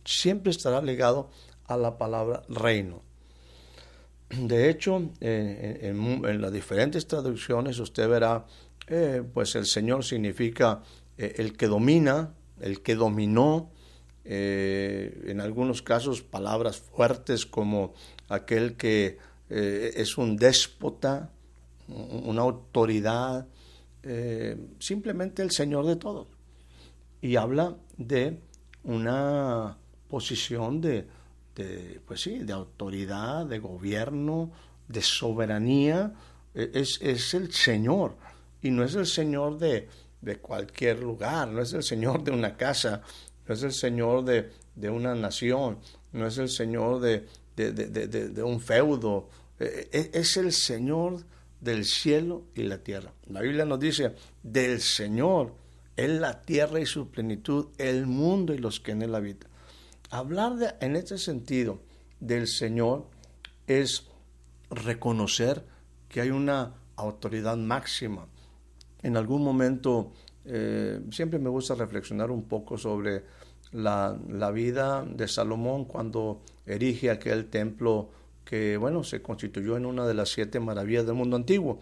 siempre 0.04 0.50
estará 0.50 0.80
ligado 0.82 1.30
a 1.66 1.76
la 1.76 1.98
palabra 1.98 2.42
reino. 2.48 3.02
De 4.30 4.68
hecho, 4.68 5.10
en, 5.20 6.40
las 6.40 6.52
diferentes 6.52 7.06
traducciones 7.06 7.78
usted 7.78 8.08
verá, 8.08 8.46
eh, 8.88 9.22
pues 9.32 9.54
el 9.54 9.66
Señor 9.66 10.04
significa 10.04 10.82
eh, 11.16 11.34
el 11.36 11.56
que 11.56 11.66
domina, 11.68 12.34
el 12.60 12.82
que 12.82 12.96
dominó, 12.96 13.70
eh, 14.24 15.22
en 15.26 15.40
algunos 15.40 15.82
casos 15.82 16.22
palabras 16.22 16.78
fuertes 16.78 17.44
como 17.44 17.92
aquel 18.28 18.76
que 18.76 19.18
es 19.48 20.16
un 20.18 20.36
déspota, 20.36 21.30
una 21.88 22.42
autoridad, 22.42 23.46
eh, 24.02 24.56
simplemente 24.78 25.42
el 25.42 25.50
Señor 25.50 25.86
de 25.86 25.96
todo. 25.96 26.28
Y 27.20 27.36
habla 27.36 27.74
de 27.96 28.38
una 28.82 29.78
posición 30.08 30.80
de, 30.80 31.06
pues 32.06 32.20
sí, 32.20 32.40
de 32.40 32.52
autoridad, 32.52 33.46
de 33.46 33.58
gobierno, 33.58 34.52
de 34.88 35.00
soberanía. 35.00 36.12
E, 36.54 36.70
es, 36.74 37.00
es 37.00 37.32
el 37.34 37.52
Señor. 37.52 38.16
Y 38.60 38.70
no 38.70 38.84
es 38.84 38.94
el 38.94 39.06
Señor 39.06 39.58
de, 39.58 39.88
de, 40.20 40.36
cualquier 40.36 41.00
lugar, 41.00 41.48
no 41.48 41.62
es 41.62 41.72
el 41.72 41.82
Señor 41.82 42.24
de 42.24 42.30
una 42.30 42.56
casa, 42.56 43.02
no 43.46 43.54
es 43.54 43.62
el 43.62 43.72
Señor 43.72 44.24
de, 44.24 44.50
de 44.74 44.90
una 44.90 45.14
nación, 45.14 45.78
no 46.12 46.26
es 46.26 46.38
el 46.38 46.48
Señor 46.48 47.00
de, 47.00 47.26
de 47.56 48.42
un 48.42 48.60
feudo, 48.60 49.28
e, 49.58 49.88
e, 49.92 50.10
es 50.18 50.36
el 50.36 50.52
Señor 50.52 51.24
del 51.60 51.84
cielo 51.84 52.44
y 52.54 52.64
la 52.64 52.78
tierra. 52.78 53.12
La 53.28 53.40
Biblia 53.40 53.64
nos 53.64 53.80
dice, 53.80 54.14
del 54.42 54.80
Señor 54.80 55.54
es 55.96 56.10
la 56.10 56.42
tierra 56.42 56.80
y 56.80 56.86
su 56.86 57.10
plenitud, 57.10 57.68
el 57.78 58.06
mundo 58.06 58.52
y 58.52 58.58
los 58.58 58.80
que 58.80 58.92
en 58.92 59.02
él 59.02 59.14
habitan. 59.14 59.50
Hablar 60.10 60.56
de, 60.56 60.74
en 60.80 60.96
este 60.96 61.18
sentido 61.18 61.80
del 62.20 62.46
Señor 62.46 63.06
es 63.66 64.06
reconocer 64.70 65.64
que 66.08 66.20
hay 66.20 66.30
una 66.30 66.74
autoridad 66.96 67.56
máxima. 67.56 68.26
En 69.02 69.16
algún 69.16 69.42
momento, 69.42 70.12
eh, 70.44 71.00
siempre 71.10 71.38
me 71.38 71.48
gusta 71.48 71.74
reflexionar 71.74 72.30
un 72.30 72.44
poco 72.44 72.76
sobre 72.76 73.24
la, 73.74 74.16
la 74.28 74.50
vida 74.50 75.04
de 75.04 75.28
Salomón 75.28 75.84
cuando 75.84 76.40
erige 76.64 77.10
aquel 77.10 77.50
templo 77.50 78.10
que 78.44 78.76
bueno, 78.76 79.02
se 79.04 79.22
constituyó 79.22 79.76
en 79.76 79.86
una 79.86 80.06
de 80.06 80.14
las 80.14 80.28
siete 80.28 80.60
maravillas 80.60 81.06
del 81.06 81.14
mundo 81.14 81.36
antiguo. 81.36 81.80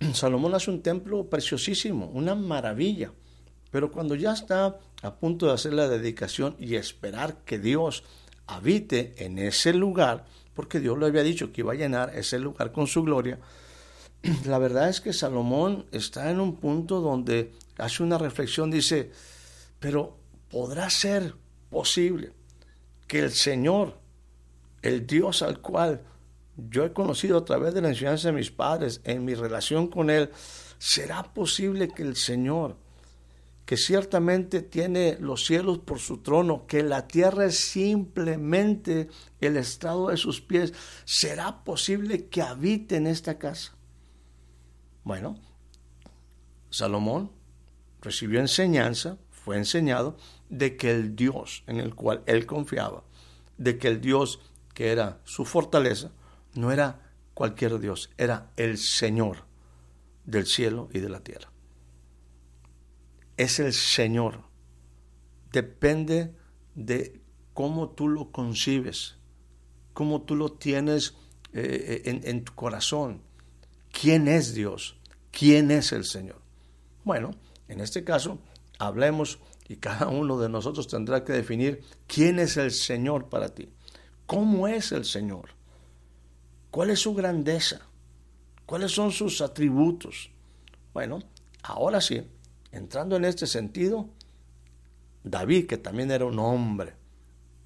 Salomón 0.12 0.54
hace 0.54 0.70
un 0.70 0.82
templo 0.82 1.28
preciosísimo, 1.30 2.10
una 2.12 2.34
maravilla, 2.34 3.12
pero 3.70 3.90
cuando 3.90 4.14
ya 4.14 4.32
está 4.32 4.78
a 5.02 5.14
punto 5.14 5.46
de 5.46 5.52
hacer 5.52 5.72
la 5.72 5.88
dedicación 5.88 6.56
y 6.58 6.74
esperar 6.74 7.38
que 7.44 7.58
Dios 7.58 8.04
habite 8.46 9.14
en 9.16 9.38
ese 9.38 9.72
lugar, 9.72 10.26
porque 10.54 10.80
Dios 10.80 10.98
le 10.98 11.06
había 11.06 11.22
dicho 11.22 11.52
que 11.52 11.62
iba 11.62 11.72
a 11.72 11.76
llenar 11.76 12.14
ese 12.14 12.38
lugar 12.38 12.72
con 12.72 12.86
su 12.86 13.02
gloria, 13.02 13.38
la 14.46 14.58
verdad 14.58 14.88
es 14.88 15.00
que 15.00 15.12
Salomón 15.12 15.86
está 15.92 16.30
en 16.30 16.40
un 16.40 16.56
punto 16.56 17.00
donde 17.00 17.52
hace 17.78 18.02
una 18.02 18.18
reflexión, 18.18 18.70
dice, 18.70 19.10
pero 19.78 20.23
podrá 20.54 20.88
ser 20.88 21.34
posible 21.68 22.32
que 23.08 23.18
el 23.18 23.32
Señor 23.32 23.98
el 24.82 25.04
Dios 25.04 25.42
al 25.42 25.60
cual 25.60 26.04
yo 26.56 26.84
he 26.84 26.92
conocido 26.92 27.38
a 27.38 27.44
través 27.44 27.74
de 27.74 27.80
la 27.80 27.88
enseñanza 27.88 28.28
de 28.28 28.34
mis 28.34 28.52
padres, 28.52 29.00
en 29.02 29.24
mi 29.24 29.34
relación 29.34 29.88
con 29.88 30.10
Él, 30.10 30.30
¿será 30.78 31.24
posible 31.34 31.88
que 31.88 32.02
el 32.02 32.14
Señor, 32.14 32.76
que 33.66 33.76
ciertamente 33.76 34.62
tiene 34.62 35.16
los 35.18 35.44
cielos 35.44 35.80
por 35.80 35.98
su 35.98 36.18
trono, 36.18 36.68
que 36.68 36.84
la 36.84 37.08
tierra 37.08 37.46
es 37.46 37.58
simplemente 37.58 39.08
el 39.40 39.56
estado 39.56 40.10
de 40.10 40.16
sus 40.16 40.40
pies, 40.40 40.72
¿será 41.04 41.64
posible 41.64 42.28
que 42.28 42.42
habite 42.42 42.94
en 42.94 43.08
esta 43.08 43.40
casa? 43.40 43.74
Bueno, 45.02 45.34
Salomón 46.70 47.32
recibió 48.00 48.38
enseñanza, 48.38 49.18
fue 49.44 49.58
enseñado 49.58 50.16
de 50.58 50.76
que 50.76 50.90
el 50.90 51.16
Dios 51.16 51.64
en 51.66 51.80
el 51.80 51.94
cual 51.94 52.22
él 52.26 52.46
confiaba, 52.46 53.02
de 53.58 53.76
que 53.76 53.88
el 53.88 54.00
Dios 54.00 54.40
que 54.72 54.92
era 54.92 55.20
su 55.24 55.44
fortaleza, 55.44 56.12
no 56.54 56.70
era 56.70 57.12
cualquier 57.34 57.78
Dios, 57.78 58.10
era 58.16 58.52
el 58.56 58.78
Señor 58.78 59.44
del 60.24 60.46
cielo 60.46 60.88
y 60.92 61.00
de 61.00 61.08
la 61.08 61.20
tierra. 61.20 61.50
Es 63.36 63.58
el 63.58 63.72
Señor. 63.72 64.42
Depende 65.52 66.34
de 66.74 67.20
cómo 67.52 67.90
tú 67.90 68.08
lo 68.08 68.30
concibes, 68.30 69.16
cómo 69.92 70.22
tú 70.22 70.36
lo 70.36 70.52
tienes 70.52 71.14
eh, 71.52 72.02
en, 72.04 72.20
en 72.24 72.44
tu 72.44 72.54
corazón. 72.54 73.22
¿Quién 73.92 74.28
es 74.28 74.54
Dios? 74.54 74.96
¿Quién 75.30 75.70
es 75.72 75.92
el 75.92 76.04
Señor? 76.04 76.40
Bueno, 77.04 77.32
en 77.68 77.80
este 77.80 78.04
caso, 78.04 78.38
hablemos 78.78 79.38
y 79.68 79.76
cada 79.76 80.08
uno 80.08 80.38
de 80.38 80.48
nosotros 80.48 80.88
tendrá 80.88 81.24
que 81.24 81.32
definir 81.32 81.82
quién 82.06 82.38
es 82.38 82.56
el 82.56 82.70
Señor 82.70 83.28
para 83.28 83.54
ti. 83.54 83.68
¿Cómo 84.26 84.68
es 84.68 84.92
el 84.92 85.04
Señor? 85.04 85.50
¿Cuál 86.70 86.90
es 86.90 87.00
su 87.00 87.14
grandeza? 87.14 87.88
¿Cuáles 88.66 88.92
son 88.92 89.12
sus 89.12 89.40
atributos? 89.40 90.30
Bueno, 90.92 91.20
ahora 91.62 92.00
sí, 92.00 92.22
entrando 92.72 93.16
en 93.16 93.24
este 93.24 93.46
sentido, 93.46 94.08
David, 95.22 95.66
que 95.66 95.78
también 95.78 96.10
era 96.10 96.24
un 96.24 96.38
hombre, 96.38 96.94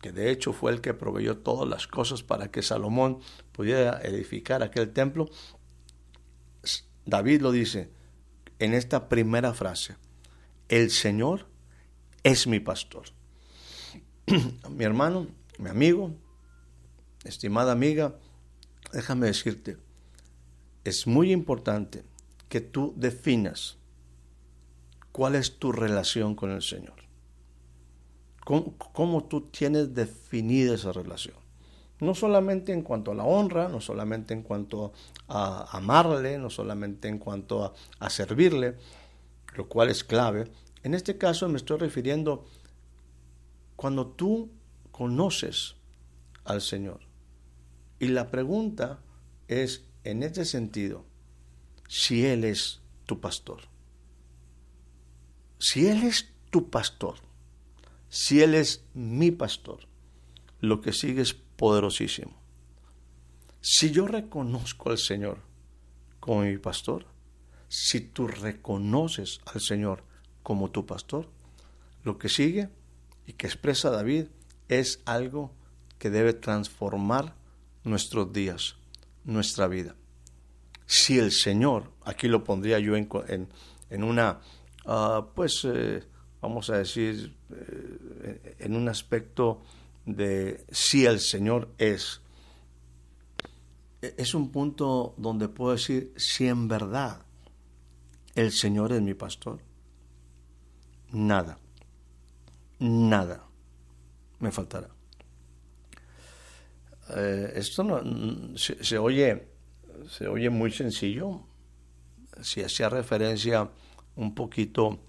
que 0.00 0.12
de 0.12 0.30
hecho 0.30 0.52
fue 0.52 0.72
el 0.72 0.80
que 0.80 0.94
proveyó 0.94 1.38
todas 1.38 1.68
las 1.68 1.86
cosas 1.86 2.22
para 2.22 2.50
que 2.50 2.62
Salomón 2.62 3.18
pudiera 3.52 4.00
edificar 4.02 4.62
aquel 4.62 4.92
templo, 4.92 5.28
David 7.04 7.40
lo 7.42 7.52
dice 7.52 7.90
en 8.58 8.74
esta 8.74 9.08
primera 9.08 9.54
frase, 9.54 9.96
el 10.68 10.90
Señor 10.90 11.47
es 12.28 12.46
mi 12.46 12.60
pastor. 12.60 13.04
mi 14.70 14.84
hermano, 14.84 15.26
mi 15.58 15.70
amigo, 15.70 16.12
estimada 17.24 17.72
amiga, 17.72 18.14
déjame 18.92 19.26
decirte, 19.26 19.78
es 20.84 21.06
muy 21.06 21.32
importante 21.32 22.04
que 22.48 22.60
tú 22.60 22.94
definas 22.96 23.76
cuál 25.12 25.34
es 25.34 25.58
tu 25.58 25.72
relación 25.72 26.34
con 26.34 26.50
el 26.50 26.62
Señor. 26.62 26.94
¿Cómo, 28.44 29.24
tú 29.24 29.42
tienes 29.42 29.94
definida 29.94 30.74
esa 30.74 30.92
relación? 30.92 31.36
No 32.00 32.14
solamente 32.14 32.72
en 32.72 32.82
cuanto 32.82 33.10
a 33.10 33.14
la 33.14 33.24
honra, 33.24 33.68
no 33.68 33.80
solamente 33.80 34.32
en 34.32 34.42
cuanto 34.42 34.92
a 35.28 35.76
amarle, 35.76 36.38
no 36.38 36.48
solamente 36.48 37.08
en 37.08 37.18
cuanto 37.18 37.74
a, 37.98 38.10
servirle, 38.10 38.76
lo 39.54 39.68
cual 39.68 39.90
es 39.90 40.02
clave. 40.02 40.50
En 40.82 40.94
este 40.94 41.18
caso 41.18 41.48
me 41.48 41.56
estoy 41.56 41.78
refiriendo 41.78 42.46
cuando 43.76 44.08
tú 44.08 44.50
conoces 44.90 45.76
al 46.44 46.60
Señor. 46.60 47.00
Y 47.98 48.08
la 48.08 48.30
pregunta 48.30 49.00
es, 49.48 49.84
en 50.04 50.22
este 50.22 50.44
sentido, 50.44 51.04
si 51.88 52.24
Él 52.24 52.44
es 52.44 52.80
tu 53.06 53.20
pastor. 53.20 53.62
Si 55.58 55.86
Él 55.88 56.04
es 56.04 56.32
tu 56.50 56.70
pastor, 56.70 57.16
si 58.08 58.42
Él 58.42 58.54
es 58.54 58.84
mi 58.94 59.30
pastor, 59.30 59.80
lo 60.60 60.80
que 60.80 60.92
sigue 60.92 61.22
es 61.22 61.34
poderosísimo. 61.34 62.36
Si 63.60 63.90
yo 63.90 64.06
reconozco 64.06 64.90
al 64.90 64.98
Señor 64.98 65.38
como 66.20 66.42
mi 66.42 66.58
pastor, 66.58 67.06
si 67.68 68.00
tú 68.00 68.28
reconoces 68.28 69.40
al 69.46 69.60
Señor 69.60 70.04
como 70.48 70.70
tu 70.70 70.86
pastor, 70.86 71.28
lo 72.04 72.16
que 72.16 72.30
sigue 72.30 72.70
y 73.26 73.34
que 73.34 73.46
expresa 73.46 73.90
David 73.90 74.28
es 74.68 75.02
algo 75.04 75.52
que 75.98 76.08
debe 76.08 76.32
transformar 76.32 77.34
nuestros 77.84 78.32
días, 78.32 78.76
nuestra 79.24 79.68
vida. 79.68 79.94
Si 80.86 81.18
el 81.18 81.32
Señor, 81.32 81.92
aquí 82.02 82.28
lo 82.28 82.44
pondría 82.44 82.78
yo 82.78 82.96
en, 82.96 83.10
en, 83.90 84.02
una, 84.02 84.40
ah, 84.86 85.26
pues, 85.34 85.66
eh, 85.70 86.02
vamos 86.40 86.70
a 86.70 86.78
decir, 86.78 87.36
eh, 87.50 88.56
en 88.58 88.74
un 88.74 88.88
aspecto 88.88 89.60
de 90.06 90.64
si 90.70 91.04
el 91.04 91.20
Señor 91.20 91.68
es, 91.76 92.22
es 94.00 94.32
un 94.32 94.50
punto 94.50 95.12
donde 95.18 95.50
puedo 95.50 95.72
decir 95.72 96.14
si 96.16 96.46
en 96.46 96.68
verdad 96.68 97.20
el 98.34 98.50
Señor 98.50 98.94
es 98.94 99.02
mi 99.02 99.12
pastor, 99.12 99.67
nada, 101.12 101.58
nada 102.78 103.48
me 104.40 104.50
faltará. 104.50 104.88
Eh, 107.16 107.52
esto 107.56 107.82
no, 107.84 108.56
se, 108.56 108.98
oye, 108.98 109.48
se 110.08 110.28
oye 110.28 110.50
muy 110.50 110.70
sencillo. 110.70 111.40
Si 112.42 112.62
hacía 112.62 112.88
referencia 112.88 113.70
un 114.16 114.34
poquito 114.34 115.00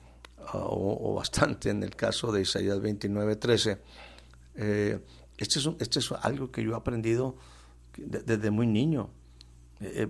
ah, 0.48 0.64
o, 0.64 1.14
bastante 1.18 1.70
en 1.70 1.84
el 1.84 1.96
caso 1.96 2.32
de 2.32 2.42
Isaías 2.42 2.80
29, 2.80 3.36
13, 3.36 3.82
eh, 4.56 5.00
este, 5.38 5.60
es 5.60 5.70
este 5.80 6.00
es 6.00 6.12
algo 6.12 6.52
que 6.52 6.64
yo 6.64 6.72
he 6.72 6.76
aprendido 6.76 7.36
desde 7.98 8.50
muy 8.52 8.68
niño. 8.68 9.12
Eh, 9.82 10.10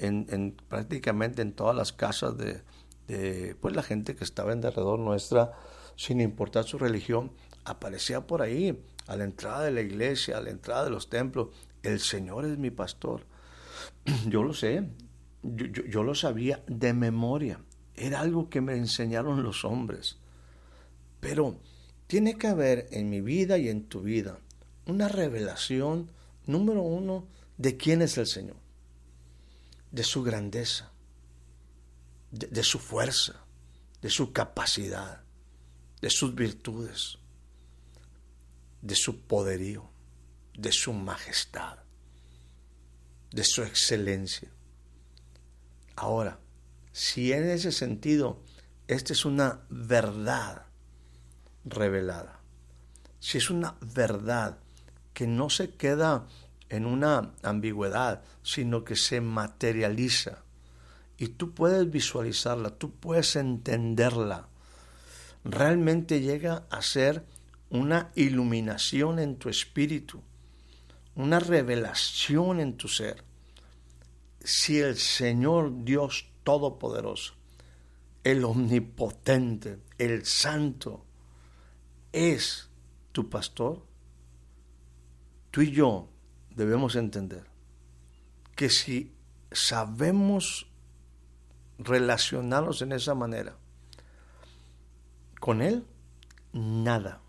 en, 0.00 0.56
prácticamente 0.68 1.40
en 1.42 1.52
todas 1.52 1.76
las 1.76 1.92
casas 1.92 2.36
de, 2.36 2.62
pues 3.06 3.74
la 3.76 3.82
gente 3.82 4.14
que 4.14 4.24
estaba 4.24 4.52
en 4.52 4.60
derredor 4.60 4.98
nuestra, 4.98 5.52
sin 5.96 6.20
importar 6.20 6.64
su 6.64 6.78
religión, 6.78 7.32
aparecía 7.64 8.26
por 8.26 8.42
ahí, 8.42 8.82
a 9.06 9.16
la 9.16 9.24
entrada 9.24 9.62
de 9.62 9.70
la 9.70 9.82
iglesia, 9.82 10.38
a 10.38 10.40
la 10.40 10.50
entrada 10.50 10.84
de 10.84 10.90
los 10.90 11.10
templos. 11.10 11.48
El 11.82 12.00
Señor 12.00 12.44
es 12.44 12.58
mi 12.58 12.70
pastor. 12.70 13.26
Yo 14.28 14.42
lo 14.42 14.54
sé, 14.54 14.88
yo, 15.44 16.02
lo 16.02 16.14
sabía 16.14 16.62
de 16.66 16.94
memoria. 16.94 17.60
Era 17.96 18.20
algo 18.20 18.48
que 18.48 18.60
me 18.60 18.76
enseñaron 18.76 19.42
los 19.42 19.64
hombres. 19.64 20.16
Pero 21.20 21.58
tiene 22.06 22.36
que 22.38 22.46
haber 22.46 22.88
en 22.90 23.10
mi 23.10 23.20
vida 23.20 23.58
y 23.58 23.68
en 23.68 23.84
tu 23.84 24.00
vida 24.00 24.38
una 24.86 25.08
revelación, 25.08 26.10
número 26.46 26.82
uno, 26.82 27.26
de 27.56 27.76
quién 27.76 28.02
es 28.02 28.18
el 28.18 28.26
Señor, 28.26 28.56
de 29.92 30.02
su 30.02 30.22
grandeza, 30.22 30.92
de 32.34 32.62
su 32.62 32.78
fuerza, 32.78 33.44
de 34.02 34.10
su 34.10 34.32
capacidad, 34.32 35.22
de 36.00 36.10
sus 36.10 36.34
virtudes 36.34 37.18
de 38.84 38.94
su 38.94 39.22
poderío, 39.22 39.90
de 40.58 40.70
su 40.70 40.92
majestad, 40.92 41.78
de 43.30 43.42
su 43.42 43.62
excelencia. 43.62 44.50
Ahora, 45.96 46.38
si 46.92 47.32
en 47.32 47.48
ese 47.48 47.72
sentido 47.72 48.42
esta 48.86 49.14
es 49.14 49.24
una 49.24 49.62
verdad 49.70 50.66
revelada, 51.64 52.40
si 53.20 53.38
es 53.38 53.48
una 53.48 53.74
verdad 53.80 54.58
que 55.14 55.26
no 55.26 55.48
se 55.48 55.70
queda 55.70 56.26
en 56.68 56.84
una 56.84 57.32
ambigüedad, 57.42 58.22
sino 58.42 58.84
que 58.84 58.96
se 58.96 59.22
materializa 59.22 60.43
y 61.18 61.28
tú 61.28 61.54
puedes 61.54 61.90
visualizarla, 61.90 62.70
tú 62.70 62.92
puedes 62.92 63.36
entenderla, 63.36 64.48
realmente 65.44 66.20
llega 66.20 66.66
a 66.70 66.82
ser 66.82 67.24
una 67.70 68.10
iluminación 68.14 69.18
en 69.18 69.36
tu 69.36 69.48
espíritu, 69.48 70.22
una 71.14 71.38
revelación 71.40 72.60
en 72.60 72.76
tu 72.76 72.88
ser. 72.88 73.22
Si 74.40 74.78
el 74.78 74.96
Señor 74.96 75.84
Dios 75.84 76.26
Todopoderoso, 76.42 77.34
el 78.22 78.44
Omnipotente, 78.44 79.78
el 79.98 80.26
Santo, 80.26 81.04
es 82.12 82.68
tu 83.12 83.28
pastor, 83.28 83.84
tú 85.50 85.62
y 85.62 85.72
yo 85.72 86.08
debemos 86.50 86.96
entender 86.96 87.44
que 88.54 88.70
si 88.70 89.12
sabemos 89.50 90.68
relacionarnos 91.78 92.82
en 92.82 92.92
esa 92.92 93.14
manera 93.14 93.56
con 95.40 95.60
Él, 95.60 95.84
nada 96.52 97.20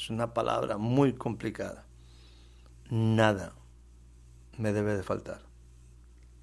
es 0.00 0.08
una 0.08 0.32
palabra 0.32 0.78
muy 0.78 1.12
complicada. 1.12 1.84
Nada 2.88 3.54
me 4.56 4.72
debe 4.72 4.96
de 4.96 5.02
faltar. 5.02 5.42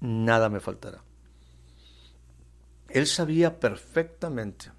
Nada 0.00 0.48
me 0.48 0.60
faltará. 0.60 1.02
Él 2.88 3.06
sabía 3.06 3.58
perfectamente, 3.58 4.70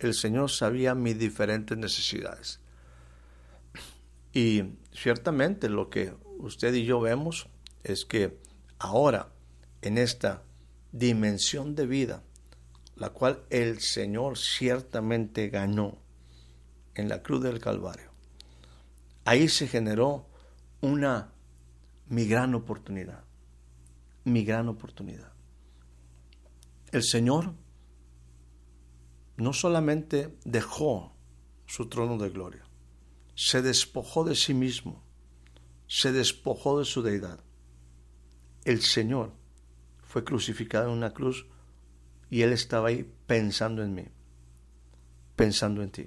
el 0.00 0.12
Señor 0.12 0.50
sabía 0.50 0.94
mis 0.94 1.18
diferentes 1.18 1.78
necesidades. 1.78 2.60
Y 4.32 4.64
ciertamente 4.92 5.68
lo 5.68 5.88
que 5.88 6.12
usted 6.38 6.74
y 6.74 6.84
yo 6.84 7.00
vemos 7.00 7.48
es 7.84 8.04
que 8.04 8.38
ahora, 8.78 9.28
en 9.82 9.98
esta 9.98 10.42
dimensión 10.92 11.74
de 11.74 11.86
vida, 11.86 12.22
la 12.96 13.10
cual 13.10 13.44
el 13.50 13.80
Señor 13.80 14.38
ciertamente 14.38 15.48
ganó 15.48 15.98
en 16.94 17.08
la 17.08 17.22
cruz 17.22 17.42
del 17.42 17.60
Calvario, 17.60 18.10
ahí 19.24 19.48
se 19.48 19.68
generó 19.68 20.26
una 20.80 21.32
mi 22.08 22.26
gran 22.26 22.54
oportunidad, 22.54 23.24
mi 24.24 24.44
gran 24.44 24.68
oportunidad. 24.68 25.32
El 26.92 27.02
Señor 27.02 27.52
no 29.36 29.52
solamente 29.52 30.36
dejó 30.44 31.12
su 31.66 31.88
trono 31.88 32.16
de 32.16 32.30
gloria, 32.30 32.64
se 33.34 33.60
despojó 33.60 34.24
de 34.24 34.34
sí 34.34 34.54
mismo, 34.54 35.02
se 35.88 36.12
despojó 36.12 36.78
de 36.78 36.84
su 36.84 37.02
deidad. 37.02 37.40
El 38.64 38.80
Señor 38.82 39.32
fue 40.16 40.24
crucificado 40.24 40.86
en 40.86 40.96
una 40.96 41.12
cruz 41.12 41.46
y 42.30 42.40
Él 42.40 42.54
estaba 42.54 42.88
ahí 42.88 43.06
pensando 43.26 43.82
en 43.82 43.94
mí, 43.94 44.06
pensando 45.36 45.82
en 45.82 45.90
ti. 45.90 46.06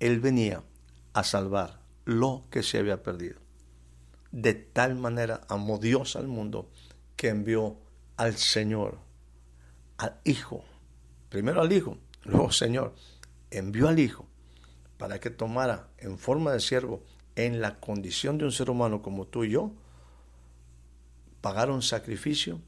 Él 0.00 0.18
venía 0.18 0.64
a 1.12 1.22
salvar 1.22 1.78
lo 2.04 2.48
que 2.50 2.64
se 2.64 2.78
había 2.78 3.04
perdido. 3.04 3.38
De 4.32 4.54
tal 4.54 4.96
manera 4.96 5.42
amó 5.48 5.78
Dios 5.78 6.16
al 6.16 6.26
mundo 6.26 6.68
que 7.14 7.28
envió 7.28 7.78
al 8.16 8.34
Señor, 8.34 8.98
al 9.98 10.18
Hijo, 10.24 10.64
primero 11.28 11.60
al 11.60 11.72
Hijo, 11.72 11.98
luego 12.24 12.50
Señor, 12.50 12.92
envió 13.52 13.86
al 13.86 14.00
Hijo 14.00 14.26
para 14.98 15.20
que 15.20 15.30
tomara 15.30 15.90
en 15.98 16.18
forma 16.18 16.50
de 16.50 16.58
siervo, 16.58 17.04
en 17.36 17.60
la 17.60 17.78
condición 17.78 18.36
de 18.36 18.46
un 18.46 18.52
ser 18.52 18.68
humano 18.68 19.00
como 19.00 19.28
tú 19.28 19.44
y 19.44 19.50
yo, 19.50 19.70
pagara 21.40 21.72
un 21.72 21.82
sacrificio, 21.82 22.60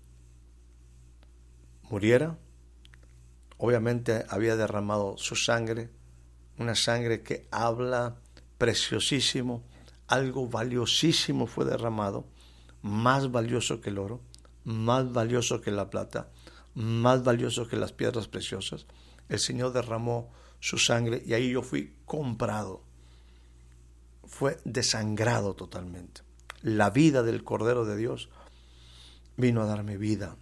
muriera, 1.90 2.38
obviamente 3.56 4.24
había 4.28 4.56
derramado 4.56 5.16
su 5.18 5.36
sangre, 5.36 5.90
una 6.58 6.74
sangre 6.74 7.22
que 7.22 7.46
habla 7.50 8.16
preciosísimo, 8.58 9.64
algo 10.06 10.48
valiosísimo 10.48 11.46
fue 11.46 11.64
derramado, 11.64 12.26
más 12.82 13.30
valioso 13.30 13.80
que 13.80 13.90
el 13.90 13.98
oro, 13.98 14.20
más 14.64 15.12
valioso 15.12 15.60
que 15.60 15.70
la 15.70 15.90
plata, 15.90 16.30
más 16.74 17.24
valioso 17.24 17.66
que 17.68 17.76
las 17.76 17.92
piedras 17.92 18.28
preciosas. 18.28 18.86
El 19.28 19.38
Señor 19.38 19.72
derramó 19.72 20.30
su 20.60 20.78
sangre 20.78 21.22
y 21.24 21.34
ahí 21.34 21.50
yo 21.50 21.62
fui 21.62 21.94
comprado. 22.04 22.82
Fue 24.24 24.58
desangrado 24.64 25.54
totalmente. 25.54 26.22
La 26.62 26.90
vida 26.90 27.22
del 27.22 27.44
Cordero 27.44 27.84
de 27.84 27.96
Dios 27.96 28.28
vino 29.36 29.62
a 29.62 29.66
darme 29.66 29.96
vida. 29.96 30.36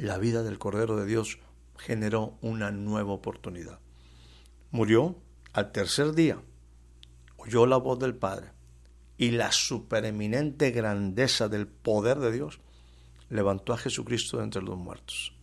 La 0.00 0.16
vida 0.16 0.42
del 0.42 0.58
Cordero 0.58 0.96
de 0.96 1.04
Dios 1.04 1.40
generó 1.76 2.38
una 2.40 2.70
nueva 2.70 3.12
oportunidad. 3.12 3.80
Murió 4.70 5.16
al 5.52 5.72
tercer 5.72 6.14
día 6.14 6.40
oyó 7.36 7.66
la 7.66 7.76
voz 7.76 7.98
del 7.98 8.14
Padre 8.14 8.52
y 9.18 9.32
la 9.32 9.52
supereminente 9.52 10.70
grandeza 10.70 11.50
del 11.50 11.66
poder 11.66 12.18
de 12.18 12.32
Dios 12.32 12.60
levantó 13.28 13.74
a 13.74 13.76
Jesucristo 13.76 14.38
de 14.38 14.44
entre 14.44 14.62
los 14.62 14.78
muertos 14.78 15.34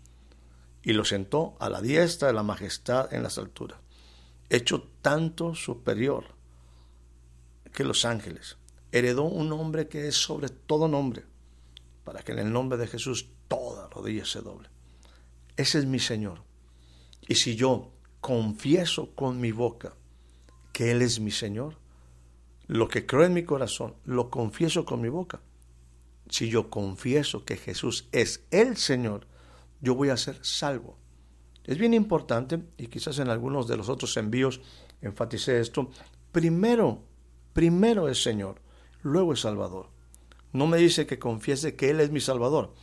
y 0.81 0.93
lo 0.93 1.05
sentó 1.05 1.55
a 1.59 1.69
la 1.69 1.79
diestra 1.79 2.29
de 2.29 2.33
la 2.33 2.41
majestad 2.41 3.13
en 3.13 3.21
las 3.21 3.37
alturas, 3.37 3.77
hecho 4.49 4.89
tanto 5.03 5.53
superior 5.53 6.25
que 7.73 7.83
los 7.83 8.05
ángeles, 8.05 8.57
heredó 8.91 9.25
un 9.25 9.49
nombre 9.49 9.87
que 9.87 10.07
es 10.07 10.15
sobre 10.15 10.49
todo 10.49 10.87
nombre, 10.87 11.25
para 12.03 12.23
que 12.23 12.31
en 12.31 12.39
el 12.39 12.51
nombre 12.51 12.79
de 12.79 12.87
Jesús 12.87 13.29
toda 13.47 13.87
rodilla 13.89 14.25
se 14.25 14.41
doble. 14.41 14.69
Ese 15.55 15.79
es 15.79 15.85
mi 15.85 15.99
Señor. 15.99 16.43
Y 17.27 17.35
si 17.35 17.55
yo 17.55 17.91
confieso 18.21 19.13
con 19.15 19.39
mi 19.39 19.51
boca 19.51 19.95
que 20.71 20.91
Él 20.91 21.01
es 21.01 21.19
mi 21.19 21.31
Señor, 21.31 21.77
lo 22.67 22.87
que 22.87 23.05
creo 23.05 23.23
en 23.23 23.33
mi 23.33 23.43
corazón, 23.43 23.95
lo 24.05 24.29
confieso 24.29 24.85
con 24.85 25.01
mi 25.01 25.09
boca. 25.09 25.41
Si 26.29 26.49
yo 26.49 26.69
confieso 26.69 27.45
que 27.45 27.57
Jesús 27.57 28.09
es 28.11 28.45
el 28.51 28.77
Señor, 28.77 29.27
yo 29.81 29.95
voy 29.95 30.09
a 30.09 30.17
ser 30.17 30.39
salvo. 30.43 30.97
Es 31.63 31.77
bien 31.77 31.93
importante, 31.93 32.63
y 32.77 32.87
quizás 32.87 33.19
en 33.19 33.29
algunos 33.29 33.67
de 33.67 33.77
los 33.77 33.89
otros 33.89 34.15
envíos 34.17 34.61
enfaticé 35.01 35.59
esto, 35.59 35.89
primero, 36.31 37.03
primero 37.53 38.07
es 38.09 38.21
Señor, 38.21 38.61
luego 39.01 39.33
es 39.33 39.41
Salvador. 39.41 39.89
No 40.53 40.67
me 40.67 40.77
dice 40.77 41.05
que 41.05 41.19
confiese 41.19 41.75
que 41.75 41.89
Él 41.89 41.99
es 41.99 42.11
mi 42.11 42.19
Salvador, 42.19 42.73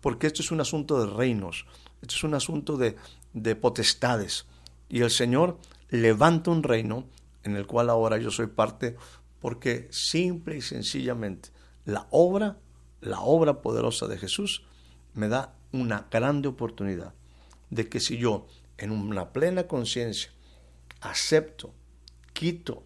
porque 0.00 0.26
esto 0.26 0.42
es 0.42 0.50
un 0.50 0.60
asunto 0.60 1.04
de 1.04 1.12
reinos, 1.12 1.66
esto 2.02 2.14
es 2.14 2.24
un 2.24 2.34
asunto 2.34 2.76
de, 2.76 2.96
de 3.32 3.56
potestades. 3.56 4.46
Y 4.88 5.00
el 5.00 5.10
Señor 5.10 5.58
levanta 5.88 6.50
un 6.50 6.62
reino 6.62 7.06
en 7.42 7.56
el 7.56 7.66
cual 7.66 7.90
ahora 7.90 8.18
yo 8.18 8.30
soy 8.30 8.46
parte, 8.46 8.96
porque 9.40 9.88
simple 9.90 10.56
y 10.56 10.62
sencillamente 10.62 11.50
la 11.84 12.06
obra, 12.10 12.58
la 13.00 13.20
obra 13.20 13.60
poderosa 13.60 14.06
de 14.06 14.18
Jesús 14.18 14.64
me 15.12 15.28
da 15.28 15.54
una 15.72 16.08
grande 16.10 16.48
oportunidad 16.48 17.14
de 17.70 17.88
que 17.88 18.00
si 18.00 18.16
yo 18.16 18.46
en 18.78 18.90
una 18.90 19.32
plena 19.32 19.66
conciencia 19.66 20.30
acepto, 21.00 21.74
quito 22.32 22.84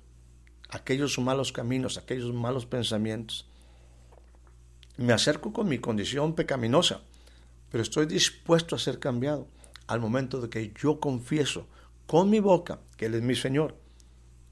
aquellos 0.69 1.19
malos 1.19 1.53
caminos, 1.53 1.97
aquellos 1.97 2.33
malos 2.35 2.67
pensamientos, 2.67 3.48
me 4.99 5.13
acerco 5.13 5.53
con 5.53 5.69
mi 5.69 5.79
condición 5.79 6.35
pecaminosa, 6.35 7.01
pero 7.71 7.83
estoy 7.83 8.07
dispuesto 8.07 8.75
a 8.75 8.79
ser 8.79 8.99
cambiado 8.99 9.47
al 9.87 10.01
momento 10.01 10.41
de 10.41 10.51
que 10.51 10.73
yo 10.79 11.01
confieso 11.01 11.67
con 12.07 12.29
mi 12.29 12.41
boca 12.41 12.81
que 12.97 13.07
Él 13.07 13.15
es 13.15 13.23
mi 13.23 13.37
Señor. 13.37 13.77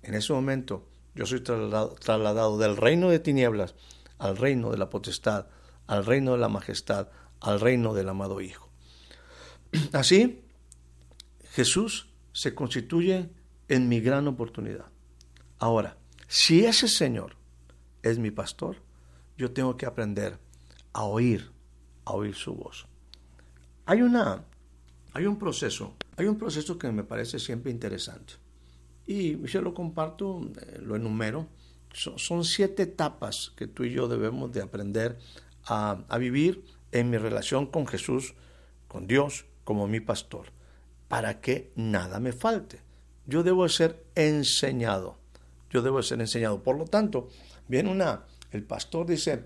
En 0.02 0.14
ese 0.14 0.32
momento 0.32 0.88
yo 1.14 1.26
soy 1.26 1.40
trasladado, 1.40 2.58
del 2.58 2.76
reino 2.76 3.10
de 3.10 3.18
tinieblas 3.18 3.74
al 4.18 4.36
reino 4.36 4.70
de 4.70 4.78
la 4.78 4.88
potestad, 4.88 5.46
al 5.88 6.06
reino 6.06 6.32
de 6.32 6.38
la 6.38 6.48
majestad, 6.48 7.08
al 7.40 7.60
reino 7.60 7.92
del 7.92 8.08
amado 8.08 8.40
Hijo. 8.40 8.70
Así, 9.92 10.44
Jesús 11.50 12.08
se 12.32 12.54
constituye 12.54 13.30
en 13.68 13.88
mi 13.88 14.00
gran 14.00 14.28
oportunidad. 14.28 14.86
Ahora, 15.58 15.96
si 16.28 16.64
ese 16.64 16.86
Señor 16.86 17.36
es 18.02 18.18
mi 18.18 18.30
pastor, 18.30 18.85
yo 19.36 19.52
tengo 19.52 19.76
que 19.76 19.86
aprender 19.86 20.38
a 20.92 21.04
oír, 21.04 21.50
a 22.04 22.12
oír 22.12 22.34
su 22.34 22.54
voz. 22.54 22.86
Hay 23.84 24.02
una 24.02 24.44
hay 25.16 25.24
un 25.24 25.38
proceso, 25.38 25.94
hay 26.18 26.26
un 26.26 26.36
proceso 26.36 26.76
que 26.78 26.92
me 26.92 27.02
parece 27.02 27.38
siempre 27.38 27.70
interesante. 27.70 28.34
Y 29.06 29.42
yo 29.46 29.62
lo 29.62 29.72
comparto, 29.72 30.50
eh, 30.60 30.78
lo 30.82 30.94
enumero. 30.94 31.46
Son, 31.90 32.44
siete 32.44 32.82
etapas 32.82 33.54
que 33.56 33.66
tú 33.66 33.84
y 33.84 33.92
yo 33.92 34.08
debemos 34.08 34.52
de 34.52 34.60
aprender 34.60 35.16
a, 35.64 36.04
a 36.10 36.18
vivir 36.18 36.62
en 36.92 37.08
mi 37.08 37.16
relación 37.16 37.64
con 37.64 37.86
Jesús, 37.86 38.34
con 38.88 39.06
Dios, 39.06 39.46
como 39.64 39.88
mi 39.88 40.00
pastor, 40.00 40.48
para 41.08 41.40
que 41.40 41.72
nada 41.76 42.20
me 42.20 42.32
falte. 42.32 42.82
Yo 43.24 43.42
debo 43.42 43.66
ser 43.70 44.04
enseñado. 44.16 45.16
Yo 45.70 45.80
debo 45.80 46.02
ser 46.02 46.20
enseñado. 46.20 46.62
Por 46.62 46.76
lo 46.76 46.84
tanto, 46.84 47.30
viene 47.68 47.90
una, 47.90 48.26
el 48.56 48.64
pastor 48.64 49.06
dice, 49.06 49.44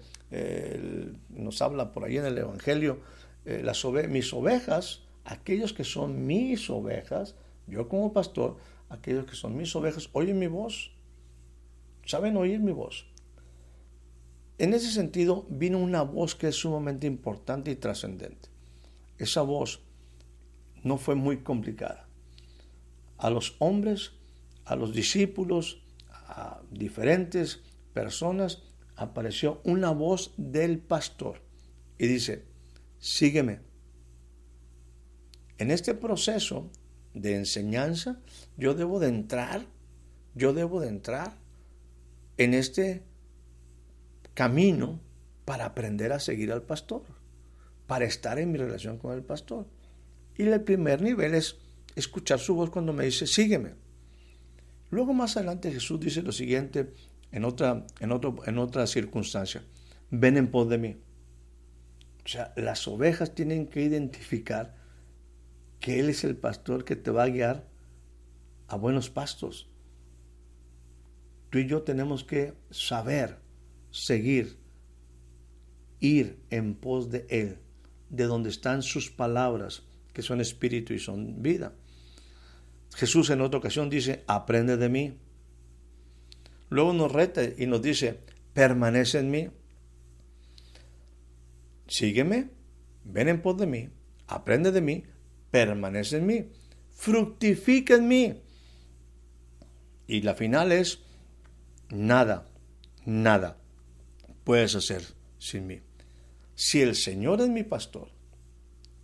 nos 1.28 1.60
habla 1.60 1.92
por 1.92 2.04
ahí 2.04 2.16
en 2.16 2.26
el 2.26 2.38
Evangelio, 2.38 3.00
eh, 3.44 3.62
las 3.64 3.84
mis 3.84 4.32
ovejas, 4.32 5.02
aquellos 5.24 5.72
que 5.72 5.84
son 5.84 6.26
mis 6.26 6.70
ovejas, 6.70 7.34
yo 7.66 7.88
como 7.88 8.12
pastor, 8.12 8.56
aquellos 8.88 9.26
que 9.26 9.34
son 9.34 9.56
mis 9.56 9.74
ovejas, 9.74 10.08
oyen 10.12 10.38
mi 10.38 10.46
voz, 10.46 10.92
saben 12.04 12.36
oír 12.36 12.60
mi 12.60 12.72
voz. 12.72 13.06
En 14.58 14.74
ese 14.74 14.90
sentido, 14.90 15.46
vino 15.48 15.78
una 15.78 16.02
voz 16.02 16.34
que 16.34 16.48
es 16.48 16.56
sumamente 16.56 17.06
importante 17.06 17.70
y 17.70 17.76
trascendente. 17.76 18.48
Esa 19.18 19.42
voz 19.42 19.80
no 20.82 20.98
fue 20.98 21.14
muy 21.14 21.38
complicada. 21.38 22.06
A 23.16 23.30
los 23.30 23.56
hombres, 23.58 24.12
a 24.64 24.76
los 24.76 24.92
discípulos, 24.92 25.82
a 26.10 26.60
diferentes 26.70 27.62
personas, 27.92 28.62
apareció 29.00 29.62
una 29.64 29.90
voz 29.92 30.34
del 30.36 30.78
pastor 30.78 31.40
y 31.96 32.06
dice, 32.06 32.44
sígueme. 32.98 33.60
En 35.56 35.70
este 35.70 35.94
proceso 35.94 36.70
de 37.14 37.36
enseñanza, 37.36 38.20
yo 38.58 38.74
debo 38.74 39.00
de 39.00 39.08
entrar, 39.08 39.64
yo 40.34 40.52
debo 40.52 40.80
de 40.80 40.88
entrar 40.88 41.38
en 42.36 42.52
este 42.52 43.02
camino 44.34 45.00
para 45.46 45.64
aprender 45.64 46.12
a 46.12 46.20
seguir 46.20 46.52
al 46.52 46.62
pastor, 46.62 47.02
para 47.86 48.04
estar 48.04 48.38
en 48.38 48.52
mi 48.52 48.58
relación 48.58 48.98
con 48.98 49.14
el 49.14 49.22
pastor. 49.22 49.66
Y 50.36 50.42
el 50.42 50.60
primer 50.60 51.00
nivel 51.00 51.34
es 51.34 51.56
escuchar 51.96 52.38
su 52.38 52.54
voz 52.54 52.68
cuando 52.68 52.92
me 52.92 53.06
dice, 53.06 53.26
sígueme. 53.26 53.74
Luego 54.90 55.14
más 55.14 55.38
adelante 55.38 55.72
Jesús 55.72 56.00
dice 56.00 56.20
lo 56.20 56.32
siguiente 56.32 56.92
en 57.32 57.44
otra, 57.44 57.86
en 58.00 58.12
otro, 58.12 58.42
en 58.44 58.86
circunstancia, 58.86 59.62
ven 60.10 60.36
en 60.36 60.50
pos 60.50 60.68
de 60.68 60.78
mí. 60.78 60.96
O 62.24 62.28
sea, 62.28 62.52
las 62.56 62.86
ovejas 62.86 63.34
tienen 63.34 63.66
que 63.66 63.82
identificar 63.82 64.76
que 65.80 65.98
Él 66.00 66.08
es 66.10 66.24
el 66.24 66.36
pastor 66.36 66.84
que 66.84 66.96
te 66.96 67.10
va 67.10 67.24
a 67.24 67.28
guiar 67.28 67.66
a 68.68 68.76
buenos 68.76 69.10
pastos. 69.10 69.68
Tú 71.50 71.58
y 71.58 71.66
yo 71.66 71.82
tenemos 71.82 72.22
que 72.22 72.54
saber 72.70 73.38
seguir, 73.90 74.58
ir 75.98 76.40
en 76.50 76.74
pos 76.74 77.10
de 77.10 77.26
Él, 77.28 77.58
de 78.08 78.24
donde 78.24 78.50
están 78.50 78.82
sus 78.82 79.10
palabras, 79.10 79.82
que 80.12 80.22
son 80.22 80.40
espíritu 80.40 80.92
y 80.92 80.98
son 80.98 81.42
vida. 81.42 81.74
Jesús 82.94 83.30
en 83.30 83.40
otra 83.40 83.58
ocasión 83.58 83.88
dice, 83.90 84.24
aprende 84.26 84.76
de 84.76 84.88
mí. 84.88 85.18
Luego 86.70 86.92
nos 86.92 87.12
reta 87.12 87.42
y 87.44 87.66
nos 87.66 87.82
dice, 87.82 88.20
permanece 88.54 89.18
en 89.18 89.30
mí. 89.30 89.48
Sígueme, 91.86 92.48
ven 93.04 93.28
en 93.28 93.42
pos 93.42 93.58
de 93.58 93.66
mí, 93.66 93.90
aprende 94.26 94.70
de 94.70 94.80
mí, 94.80 95.04
permanece 95.50 96.16
en 96.18 96.26
mí, 96.26 96.46
fructifica 96.90 97.96
en 97.96 98.08
mí. 98.08 98.40
Y 100.06 100.22
la 100.22 100.34
final 100.34 100.72
es, 100.72 101.00
nada, 101.90 102.46
nada 103.04 103.60
puedes 104.44 104.74
hacer 104.74 105.02
sin 105.38 105.66
mí. 105.66 105.80
Si 106.54 106.80
el 106.82 106.94
Señor 106.94 107.40
es 107.40 107.48
mi 107.48 107.62
pastor, 107.62 108.08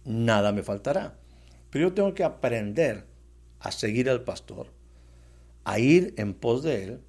nada 0.05 0.53
me 0.53 0.63
faltará. 0.63 1.19
Pero 1.71 1.89
yo 1.89 1.95
tengo 1.95 2.15
que 2.15 2.25
aprender 2.25 3.07
a 3.61 3.71
seguir 3.71 4.11
al 4.11 4.25
pastor, 4.25 4.73
a 5.65 5.79
ir 5.79 6.15
en 6.17 6.35
pos 6.35 6.63
de 6.63 6.85
él, 6.85 7.01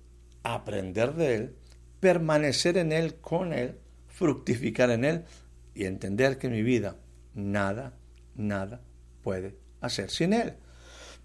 aprender 0.53 1.13
de 1.13 1.35
él, 1.35 1.55
permanecer 1.99 2.77
en 2.77 2.91
él, 2.91 3.15
con 3.15 3.53
él, 3.53 3.77
fructificar 4.07 4.89
en 4.91 5.05
él 5.05 5.25
y 5.73 5.85
entender 5.85 6.37
que 6.37 6.49
mi 6.49 6.63
vida 6.63 6.97
nada, 7.33 7.97
nada 8.35 8.81
puede 9.23 9.57
hacer 9.81 10.09
sin 10.09 10.33
él. 10.33 10.53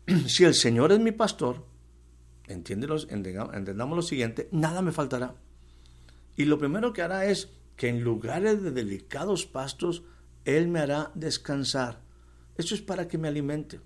Si 0.27 0.45
el 0.45 0.55
Señor 0.55 0.93
es 0.93 1.01
mi 1.01 1.13
pastor, 1.13 1.65
entendamos 2.49 3.97
lo 3.97 4.03
siguiente, 4.03 4.49
nada 4.51 4.83
me 4.83 4.93
faltará. 4.93 5.35
Y 6.37 6.45
lo 6.45 6.59
primero 6.59 6.93
que 6.93 7.03
hará 7.03 7.27
es 7.27 7.51
que 7.77 7.89
en 7.89 8.03
lugares 8.03 8.63
de 8.63 8.71
delicados 8.71 9.47
pastos, 9.47 10.05
Él 10.45 10.69
me 10.69 10.81
hará 10.81 11.11
descansar. 11.15 12.01
Eso 12.57 12.75
es 12.75 12.83
para 12.83 13.09
que 13.09 13.19
me 13.19 13.29
alimente. 13.29 13.81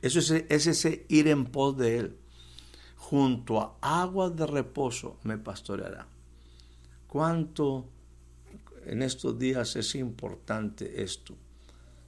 Eso 0.00 0.18
es, 0.18 0.30
ese 0.48 1.06
ir 1.08 1.28
en 1.28 1.46
pos 1.46 1.76
de 1.76 1.98
Él. 1.98 2.16
Junto 3.02 3.60
a 3.60 4.02
aguas 4.02 4.34
de 4.36 4.46
reposo 4.46 5.18
me 5.24 5.36
pastoreará. 5.36 6.06
¿Cuánto 7.08 7.84
en 8.86 9.02
estos 9.02 9.38
días 9.38 9.76
es 9.76 9.96
importante 9.96 11.02
esto? 11.02 11.34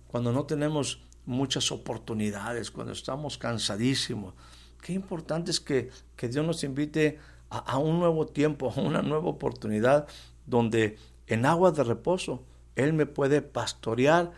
Cuando 0.07 0.33
no 0.33 0.46
tenemos 0.46 1.02
muchas 1.26 1.72
oportunidades, 1.72 2.70
cuando 2.70 2.92
estamos 2.92 3.37
cansadísimos, 3.37 4.35
qué 4.80 4.92
importante 4.92 5.50
es 5.50 5.61
que, 5.61 5.90
que 6.16 6.28
Dios 6.28 6.46
nos 6.46 6.62
invite 6.62 7.18
a, 7.50 7.76
un 7.76 7.98
nuevo 7.98 8.26
tiempo, 8.26 8.72
a 8.74 8.80
una 8.80 9.02
nueva 9.02 9.28
oportunidad, 9.28 10.07
donde 10.46 10.96
en 11.26 11.44
aguas 11.44 11.74
de 11.74 11.85
reposo 11.85 12.44
Él 12.76 12.92
me 12.92 13.04
puede 13.04 13.42
pastorear. 13.42 14.30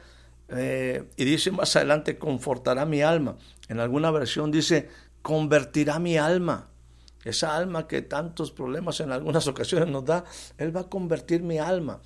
Eh, 0.48 1.08
y 1.16 1.24
dice 1.26 1.50
más 1.50 1.76
adelante, 1.76 2.18
confortará 2.18 2.86
mi 2.86 3.02
alma. 3.02 3.36
En 3.68 3.78
alguna 3.78 4.10
versión 4.10 4.50
dice, 4.50 4.88
convertirá 5.26 5.98
mi 5.98 6.16
alma. 6.18 6.68
esa 7.24 7.56
alma 7.56 7.88
que 7.88 8.02
tantos 8.02 8.52
problemas 8.52 9.00
en 9.00 9.10
algunas 9.10 9.48
ocasiones 9.52 9.88
nos 9.88 10.04
da, 10.04 10.24
Él 10.56 10.70
va 10.74 10.82
a 10.82 10.88
convertir 10.88 11.42
mi 11.42 11.58
alma. 11.58 12.00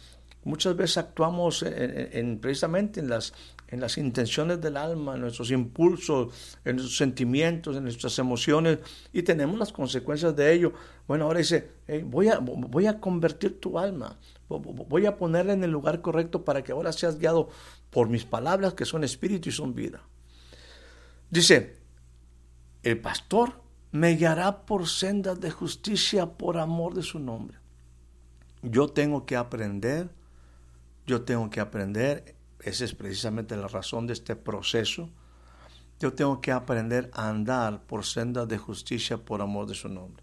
Muchas 0.45 0.75
veces 0.75 0.97
actuamos 0.97 1.63
en, 1.63 2.39
precisamente 2.39 3.01
en 3.01 3.11
las, 3.11 3.35
en 3.69 3.79
las 3.79 3.99
intenciones 3.99 4.59
del 4.63 4.79
alma, 4.79 5.17
en 5.17 5.21
nuestros 5.21 5.51
impulsos, 5.51 6.33
en 6.65 6.77
nuestros 6.77 6.97
sentimientos, 6.97 7.77
en 7.77 7.83
nuestras 7.83 8.19
emociones, 8.19 8.79
y 9.13 9.21
tenemos 9.21 9.59
las 9.59 9.71
consecuencias 9.71 10.35
de 10.35 10.55
ello. 10.55 10.73
Bueno, 11.07 11.27
ahora 11.27 11.41
dice, 11.41 11.73
voy 12.05 12.87
a 12.87 13.01
convertir 13.01 13.61
tu 13.61 13.79
alma, 13.79 14.17
voy 14.49 15.05
a 15.05 15.19
ponerla 15.19 15.53
en 15.53 15.63
el 15.63 15.71
lugar 15.71 16.01
correcto 16.01 16.43
para 16.43 16.65
que 16.65 16.73
ahora 16.73 16.91
seas 16.91 17.19
guiado 17.19 17.51
por 17.91 18.09
mis 18.09 18.25
palabras 18.25 18.73
que 18.73 18.87
son 18.87 19.05
espíritu 19.05 19.51
y 19.51 19.53
son 19.53 19.75
vida. 19.75 20.01
Dice, 21.29 21.80
el 22.83 23.01
pastor 23.01 23.63
me 23.93 24.15
guiará 24.15 24.65
por 24.65 24.89
sendas 24.89 25.41
de 25.41 25.51
justicia 25.51 26.27
por 26.27 26.59
amor 26.59 26.95
de 26.95 27.03
su 27.03 27.19
nombre. 27.19 27.59
Yo 28.63 28.89
tengo 28.89 29.27
que 29.27 29.37
aprender, 29.37 30.11
yo 31.07 31.23
tengo 31.23 31.51
que 31.51 31.61
aprender, 31.61 32.37
esa 32.61 32.85
es 32.85 32.95
precisamente 32.95 33.57
la 33.57 33.69
razón 33.69 34.07
de 34.07 34.13
este 34.13 34.37
proceso. 34.37 35.09
Yo 35.99 36.15
tengo 36.15 36.41
que 36.41 36.53
aprender 36.53 37.11
a 37.13 37.29
andar 37.29 37.83
por 37.83 38.05
sendas 38.05 38.49
de 38.49 38.59
justicia 38.59 39.19
por 39.19 39.43
amor 39.43 39.67
de 39.67 39.75
su 39.75 39.89
nombre. 39.89 40.23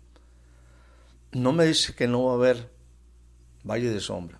No 1.31 1.51
me 1.51 1.65
dice 1.65 1.93
que 1.93 2.07
no 2.07 2.25
va 2.25 2.31
a 2.31 2.35
haber 2.35 2.71
valle 3.63 3.89
de 3.89 3.99
sombra. 3.99 4.39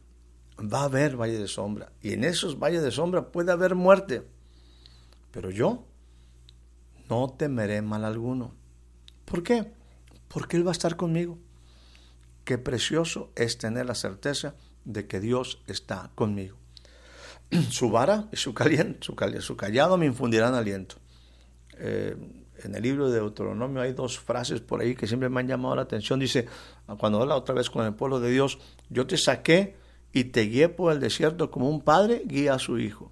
Va 0.60 0.82
a 0.82 0.86
haber 0.86 1.16
valle 1.16 1.38
de 1.38 1.48
sombra. 1.48 1.92
Y 2.02 2.14
en 2.14 2.24
esos 2.24 2.58
valles 2.58 2.82
de 2.82 2.92
sombra 2.92 3.32
puede 3.32 3.52
haber 3.52 3.76
muerte. 3.76 4.28
Pero 5.32 5.52
yo 5.52 5.86
no 7.10 7.30
temeré 7.30 7.82
mal 7.82 8.06
alguno 8.06 8.54
¿Por 9.28 9.44
qué? 9.44 9.74
Porque 10.30 10.56
Él 10.56 10.66
va 10.66 10.72
a 10.72 10.80
estar 10.80 10.96
conmigo. 10.96 11.38
Qué 12.46 12.58
precioso 12.58 13.30
es 13.36 13.58
tener 13.58 13.86
la 13.86 13.94
certeza 13.94 14.56
de 14.86 15.06
que 15.06 15.20
Dios 15.20 15.62
está 15.68 16.12
conmigo. 16.16 16.56
Su 17.70 17.92
vara 17.92 18.30
y 18.32 18.38
su, 18.38 18.56
su, 19.40 19.58
callado 19.58 19.98
me 19.98 20.06
infundirán 20.06 20.54
aliento. 20.54 20.96
Eh, 21.74 22.16
en 22.64 22.74
el 22.74 22.82
libro 22.82 23.10
de 23.10 23.20
Deuteronomio 23.20 23.82
hay 23.82 23.92
dos 23.92 24.18
frases 24.18 24.62
por 24.62 24.80
ahí 24.80 24.96
que 24.96 25.08
siempre 25.08 25.28
me 25.28 25.42
han 25.42 25.48
llamado 25.48 25.76
la 25.76 25.82
atención. 25.82 26.20
Dice, 26.20 26.48
cuando 26.98 27.22
habla 27.22 27.36
otra 27.36 27.54
vez 27.54 27.70
con 27.70 27.86
el 27.86 27.94
pueblo 27.94 28.22
de 28.22 28.32
Dios, 28.32 28.60
yo 28.90 29.06
te 29.06 29.18
saqué 29.18 29.76
y 30.14 30.26
te 30.26 30.44
guié 30.44 30.70
por 30.70 30.94
el 30.94 31.02
desierto 31.02 31.52
como 31.52 31.70
un 31.70 31.82
padre 31.82 32.24
guía 32.26 32.54
a 32.54 32.60
su 32.60 32.80
hijo. 32.80 33.12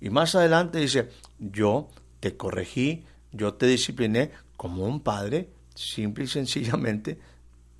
Y 0.00 0.10
más 0.10 0.34
adelante 0.34 0.78
dice, 0.78 1.08
yo 1.38 1.88
te 2.20 2.36
corregí, 2.36 3.04
yo 3.32 3.54
te 3.54 3.66
discipliné 3.66 4.30
como 4.56 4.84
un 4.84 5.00
padre 5.00 5.48
simple 5.74 6.24
y 6.24 6.28
sencillamente 6.28 7.18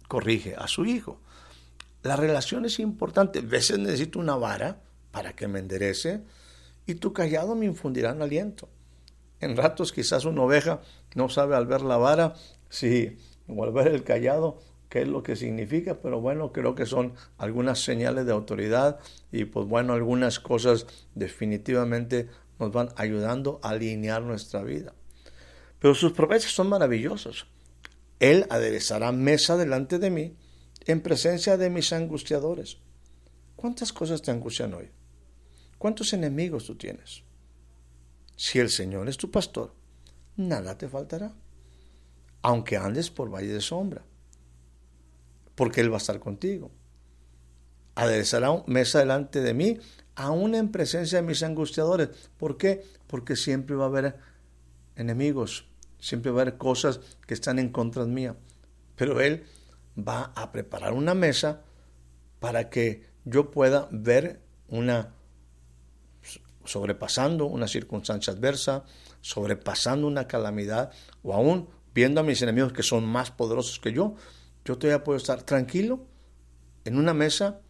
corrige 0.09 0.55
a 0.57 0.67
su 0.67 0.87
hijo. 0.87 1.21
La 2.03 2.17
relación 2.17 2.65
es 2.65 2.79
importante. 2.79 3.41
A 3.41 3.43
veces 3.43 3.79
necesito 3.79 4.19
una 4.19 4.37
vara 4.37 4.81
para 5.13 5.35
que 5.35 5.49
me 5.49 5.59
enderece 5.59 6.23
y 6.87 6.95
tu 6.95 7.13
callado 7.13 7.55
me 7.55 7.67
infundirá 7.67 8.13
un 8.13 8.23
aliento. 8.23 8.69
En 9.41 9.57
ratos 9.57 9.93
quizás 9.93 10.25
una 10.25 10.43
oveja 10.43 10.81
no 11.15 11.29
sabe 11.29 11.57
al 11.57 11.67
ver 11.67 11.83
la 11.83 11.97
vara 11.97 12.35
si 12.69 13.17
o 13.49 13.65
al 13.65 13.73
ver 13.73 13.89
el 13.89 14.05
callado 14.05 14.59
qué 14.89 15.03
es 15.03 15.09
lo 15.09 15.23
que 15.23 15.37
significa, 15.37 16.01
pero 16.03 16.21
bueno, 16.21 16.53
creo 16.53 16.75
que 16.75 16.85
son 16.85 17.15
algunas 17.39 17.83
señales 17.83 18.27
de 18.27 18.33
autoridad 18.33 18.99
y 19.31 19.45
pues 19.45 19.67
bueno, 19.67 19.93
algunas 19.93 20.41
cosas 20.41 20.87
definitivamente 21.15 22.29
nos 22.61 22.71
van 22.71 22.91
ayudando 22.97 23.59
a 23.63 23.71
alinear 23.71 24.23
nuestra 24.23 24.63
vida. 24.63 24.95
Pero 25.79 25.95
sus 25.95 26.13
promesas 26.13 26.53
son 26.53 26.69
maravillosas. 26.69 27.47
Él 28.21 28.47
aderezará 28.51 29.11
mesa 29.13 29.57
delante 29.57 29.99
de 29.99 30.11
mí 30.11 30.37
en 30.87 31.01
presencia 31.01 31.57
de 31.57 31.71
mis 31.71 31.93
angustiadores. 31.93 32.79
¿Cuántas 33.57 33.93
cosas 33.93 34.23
te 34.23 34.31
angustian 34.31 34.75
hoy? 34.75 34.91
¿Cuántos 35.79 36.13
enemigos 36.13 36.67
tú 36.67 36.77
tienes? 36.77 37.23
Si 38.37 38.59
el 38.59 38.69
Señor 38.71 39.09
es 39.09 39.17
tu 39.17 39.31
pastor, 39.31 39.75
nada 40.37 40.77
te 40.77 40.89
faltará, 40.89 41.35
aunque 42.43 42.77
andes 42.77 43.11
por 43.11 43.33
valle 43.33 43.53
de 43.53 43.61
sombra, 43.61 44.05
porque 45.55 45.81
Él 45.81 45.91
va 45.91 45.97
a 45.97 45.99
estar 45.99 46.21
contigo. 46.21 46.71
Aderezará 48.01 48.63
mesa 48.67 49.01
delante 49.01 49.43
de 49.43 49.53
mí, 49.53 49.79
aún 50.15 50.55
en 50.55 50.73
presencia 50.73 51.21
de 51.21 51.27
mis 51.27 51.43
angustiadores. 51.43 52.09
¿Por 52.39 52.57
qué? 52.57 52.83
Porque 53.07 53.37
siempre 53.37 53.77
va 53.77 53.85
a 53.85 53.89
haber 53.89 54.17
enemigos, 54.97 55.67
siempre 55.99 56.31
va 56.31 56.39
a 56.39 56.43
haber 56.43 56.57
cosas 56.57 57.01
que 57.27 57.35
están 57.35 57.59
en 57.59 57.69
contra 57.69 58.07
mía. 58.07 58.37
Pero 58.97 59.21
Él 59.21 59.45
va 59.99 60.33
a 60.35 60.51
preparar 60.51 60.95
una 60.95 61.13
mesa 61.13 61.61
para 62.39 62.71
que 62.71 63.05
yo 63.27 63.51
pueda 63.51 63.87
ver 63.91 64.41
una 64.69 65.13
sobrepasando 66.65 67.45
una 67.45 67.69
circunstancia 67.69 68.33
adversa, 68.33 68.85
sobrepasando 69.21 70.07
una 70.07 70.27
calamidad 70.27 70.91
o 71.23 71.35
aún 71.35 71.69
viendo 71.93 72.21
a 72.21 72.25
mis 72.25 72.41
enemigos 72.41 72.73
que 72.73 72.83
son 72.83 73.05
más 73.05 73.31
poderosos 73.31 73.79
que 73.79 73.93
yo, 73.93 74.15
yo 74.65 74.79
todavía 74.79 75.05
puedo 75.05 75.19
estar 75.19 75.43
tranquilo 75.43 76.07
en 76.87 76.97
una 76.97 77.13
mesa 77.13 77.61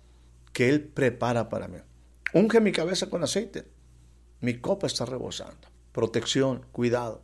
que 0.52 0.68
Él 0.68 0.82
prepara 0.82 1.48
para 1.48 1.68
mí. 1.68 1.78
Unge 2.32 2.60
mi 2.60 2.72
cabeza 2.72 3.08
con 3.08 3.22
aceite. 3.22 3.66
Mi 4.40 4.58
copa 4.58 4.86
está 4.86 5.04
rebosando. 5.04 5.68
Protección, 5.92 6.66
cuidado. 6.72 7.22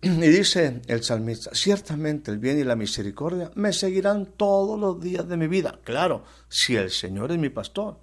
Y 0.00 0.08
dice 0.08 0.82
el 0.88 1.04
salmista, 1.04 1.50
ciertamente 1.54 2.32
el 2.32 2.38
bien 2.38 2.58
y 2.58 2.64
la 2.64 2.74
misericordia 2.74 3.52
me 3.54 3.72
seguirán 3.72 4.26
todos 4.26 4.78
los 4.78 5.00
días 5.00 5.28
de 5.28 5.36
mi 5.36 5.46
vida. 5.46 5.78
Claro, 5.84 6.24
si 6.48 6.74
el 6.74 6.90
Señor 6.90 7.30
es 7.30 7.38
mi 7.38 7.50
pastor. 7.50 7.98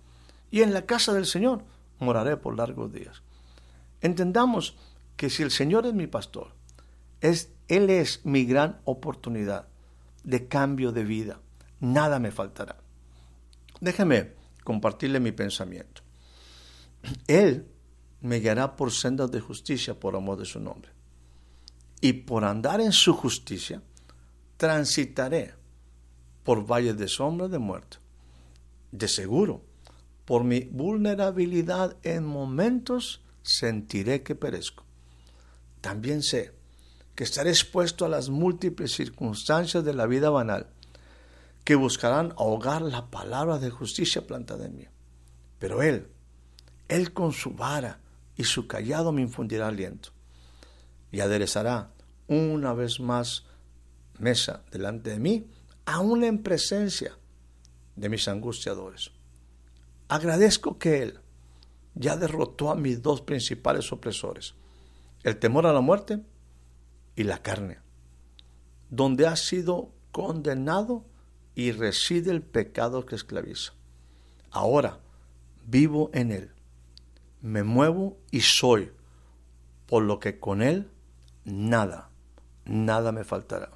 Y 0.49 0.61
en 0.61 0.73
la 0.73 0.85
casa 0.85 1.13
del 1.13 1.25
Señor 1.25 1.63
moraré 1.99 2.37
por 2.37 2.57
largos 2.57 2.93
días. 2.93 3.21
Entendamos 4.01 4.77
que 5.17 5.29
si 5.29 5.43
el 5.43 5.51
Señor 5.51 5.85
es 5.85 5.93
mi 5.93 6.07
pastor, 6.07 6.53
es, 7.19 7.51
Él 7.67 7.89
es 7.89 8.25
mi 8.25 8.45
gran 8.45 8.79
oportunidad 8.85 9.67
de 10.23 10.47
cambio 10.47 10.93
de 10.93 11.03
vida. 11.03 11.41
Nada 11.81 12.19
me 12.19 12.31
faltará. 12.31 12.77
Déjeme 13.81 14.33
compartirle 14.63 15.19
mi 15.19 15.31
pensamiento. 15.31 16.01
Él 17.27 17.65
me 18.21 18.39
guiará 18.39 18.75
por 18.75 18.91
sendas 18.91 19.31
de 19.31 19.39
justicia 19.39 19.99
por 19.99 20.15
amor 20.15 20.37
de 20.37 20.45
su 20.45 20.59
nombre 20.59 20.91
y 22.01 22.13
por 22.13 22.45
andar 22.45 22.81
en 22.81 22.91
su 22.91 23.13
justicia, 23.13 23.81
transitaré 24.57 25.53
por 26.43 26.65
valles 26.65 26.97
de 26.97 27.07
sombra 27.07 27.47
de 27.47 27.59
muerte. 27.59 27.97
De 28.91 29.07
seguro, 29.07 29.63
por 30.25 30.43
mi 30.43 30.61
vulnerabilidad 30.61 31.97
en 32.03 32.25
momentos 32.25 33.21
sentiré 33.41 34.23
que 34.23 34.35
perezco. 34.35 34.83
También 35.81 36.23
sé 36.23 36.53
que 37.15 37.23
estaré 37.23 37.49
expuesto 37.49 38.05
a 38.05 38.09
las 38.09 38.29
múltiples 38.29 38.93
circunstancias 38.93 39.83
de 39.83 39.93
la 39.93 40.05
vida 40.05 40.29
banal 40.29 40.67
que 41.69 41.75
buscarán 41.75 42.33
ahogar 42.35 42.81
la 42.81 43.11
palabra 43.11 43.59
de 43.59 43.69
justicia 43.69 44.25
plantada 44.25 44.65
en 44.65 44.75
mí. 44.75 44.85
Pero 45.59 45.83
Él, 45.83 46.07
Él 46.87 47.13
con 47.13 47.31
su 47.31 47.51
vara 47.51 47.99
y 48.35 48.45
su 48.45 48.65
callado 48.65 49.11
me 49.11 49.21
infundirá 49.21 49.67
aliento 49.67 50.09
y 51.11 51.19
aderezará 51.19 51.91
una 52.27 52.73
vez 52.73 52.99
más 52.99 53.45
mesa 54.17 54.63
delante 54.71 55.11
de 55.11 55.19
mí, 55.19 55.45
aún 55.85 56.23
en 56.23 56.41
presencia 56.41 57.15
de 57.95 58.09
mis 58.09 58.27
angustiadores. 58.27 59.11
Agradezco 60.07 60.79
que 60.79 61.03
Él 61.03 61.19
ya 61.93 62.17
derrotó 62.17 62.71
a 62.71 62.75
mis 62.75 63.03
dos 63.03 63.21
principales 63.21 63.91
opresores, 63.91 64.55
el 65.21 65.37
temor 65.37 65.67
a 65.67 65.73
la 65.73 65.81
muerte 65.81 66.19
y 67.15 67.25
la 67.25 67.43
carne, 67.43 67.77
donde 68.89 69.27
ha 69.27 69.35
sido 69.35 69.91
condenado 70.11 71.05
y 71.59 71.73
reside 71.73 72.31
el 72.31 72.41
pecado 72.41 73.05
que 73.05 73.15
esclaviza. 73.15 73.73
Ahora 74.49 74.99
vivo 75.65 76.09
en 76.13 76.31
Él, 76.31 76.51
me 77.41 77.63
muevo 77.63 78.17
y 78.31 78.39
soy, 78.39 78.93
por 79.85 80.03
lo 80.03 80.21
que 80.21 80.39
con 80.39 80.61
Él 80.61 80.89
nada, 81.43 82.11
nada 82.63 83.11
me 83.11 83.25
faltará. 83.25 83.71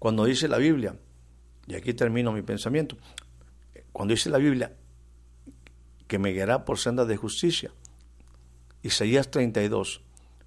Cuando 0.00 0.24
dice 0.24 0.48
la 0.48 0.58
Biblia, 0.58 0.98
y 1.68 1.76
aquí 1.76 1.94
termino 1.94 2.32
mi 2.32 2.42
pensamiento, 2.42 2.96
cuando 3.92 4.12
dice 4.12 4.28
la 4.28 4.38
Biblia 4.38 4.74
que 6.08 6.18
me 6.18 6.32
guiará 6.32 6.64
por 6.64 6.80
sendas 6.80 7.06
de 7.06 7.16
justicia, 7.16 7.70
Isaías 8.82 9.30
32, 9.30 10.02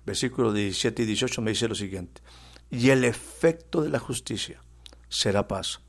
versículos 0.06 0.54
17 0.54 1.04
y 1.04 1.06
18 1.06 1.42
me 1.42 1.52
dice 1.52 1.70
lo 1.70 1.76
siguiente, 1.76 2.22
y 2.70 2.90
el 2.90 3.06
efecto 3.06 3.82
de 3.82 3.88
la 3.88 4.00
justicia 4.00 4.62
será 5.10 5.48
paz, 5.48 5.82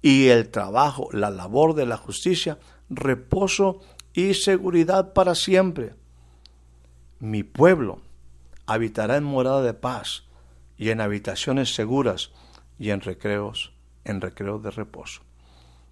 y 0.00 0.28
el 0.28 0.50
trabajo, 0.50 1.08
la 1.12 1.30
labor 1.30 1.74
de 1.74 1.86
la 1.86 1.96
justicia, 1.96 2.58
reposo 2.88 3.80
y 4.12 4.34
seguridad 4.34 5.12
para 5.12 5.34
siempre. 5.34 5.94
Mi 7.18 7.42
pueblo 7.42 8.00
habitará 8.66 9.16
en 9.16 9.24
morada 9.24 9.62
de 9.62 9.74
paz 9.74 10.24
y 10.76 10.90
en 10.90 11.00
habitaciones 11.00 11.74
seguras, 11.74 12.30
y 12.78 12.90
en 12.90 13.00
recreos, 13.00 13.72
en 14.04 14.20
recreos 14.20 14.60
de 14.62 14.72
reposo. 14.72 15.22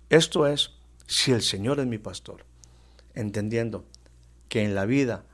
Esto 0.08 0.48
es 0.48 0.72
si 1.06 1.30
el 1.30 1.42
Señor 1.42 1.78
es 1.78 1.86
mi 1.86 1.98
pastor, 1.98 2.44
entendiendo 3.14 3.84
que 4.48 4.64
en 4.64 4.74
la 4.74 4.86
vida, 4.86 5.24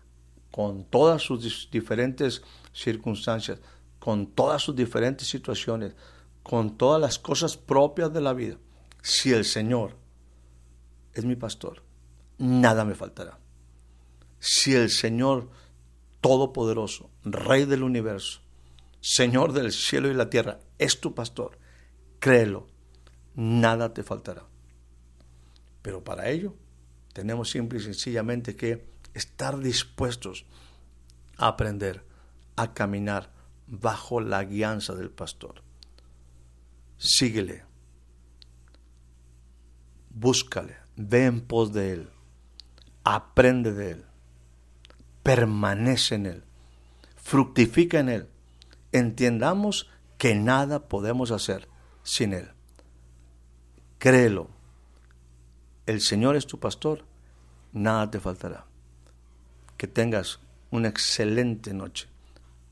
con 0.51 0.85
todas 0.85 1.23
sus 1.23 1.71
diferentes 1.71 2.43
circunstancias, 2.75 3.59
con 3.99 4.27
todas 4.27 4.63
sus 4.63 4.77
diferentes 4.77 5.29
situaciones, 5.29 5.95
con 6.47 6.79
todas 6.79 7.01
las 7.01 7.19
cosas 7.19 7.57
propias 7.57 8.13
de 8.13 8.21
la 8.21 8.33
vida, 8.33 8.57
si 9.03 9.33
el 9.33 9.45
Señor 9.45 9.97
es 11.13 11.25
mi 11.25 11.35
pastor, 11.35 11.83
nada 12.39 12.85
me 12.85 12.95
faltará. 12.95 13.41
Si 14.39 14.73
el 14.73 14.91
Señor 14.91 15.51
Todopoderoso, 16.21 17.11
Rey 17.25 17.65
del 17.65 17.83
universo, 17.83 18.43
Señor 19.01 19.55
del 19.55 19.73
cielo 19.73 20.09
y 20.09 20.15
la 20.15 20.31
tierra, 20.31 20.61
es 20.79 21.01
tu 21.01 21.17
pastor, 21.17 21.59
créelo, 22.21 22.69
nada 23.35 23.93
te 23.93 24.05
faltará. 24.05 24.45
Pero 25.83 26.05
para 26.05 26.29
ello 26.29 26.55
tenemos 27.13 27.51
simple 27.51 27.81
y 27.81 27.83
sencillamente 27.83 28.55
que 28.55 28.87
estar 29.15 29.59
dispuestos 29.59 30.47
a 31.39 31.49
aprender, 31.49 32.05
a 32.55 32.73
caminar 32.73 33.33
bajo 33.67 34.21
la 34.21 34.45
guianza 34.45 34.95
del 34.95 35.11
pastor. 35.11 35.66
Síguele, 36.99 37.65
búscale, 40.11 40.77
ve 40.97 41.27
en 41.27 41.41
pos 41.43 41.73
de 41.73 41.93
él, 41.93 42.11
aprende 43.05 43.73
de 43.73 43.91
él, 43.93 44.05
permanece 45.23 46.15
en 46.15 46.27
él, 46.27 46.45
fructifica 47.17 48.01
en 48.01 48.09
él. 48.09 48.29
Entiendamos 48.93 49.91
que 50.17 50.35
nada 50.35 50.89
podemos 50.89 51.31
hacer 51.31 51.69
sin 52.03 52.33
él. 52.33 52.51
Créelo. 53.99 54.49
El 55.85 56.01
Señor 56.01 56.37
es 56.37 56.47
tu 56.47 56.59
pastor, 56.59 57.05
nada 57.73 58.11
te 58.11 58.21
faltará. 58.21 58.67
Que 59.77 59.87
tengas 59.87 60.41
una 60.71 60.89
excelente 60.89 61.75
noche, 61.75 62.09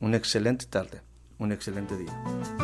una 0.01 0.17
excelente 0.17 0.67
tarde, 0.67 1.03
un 1.39 1.53
excelente 1.53 1.97
día. 1.97 2.64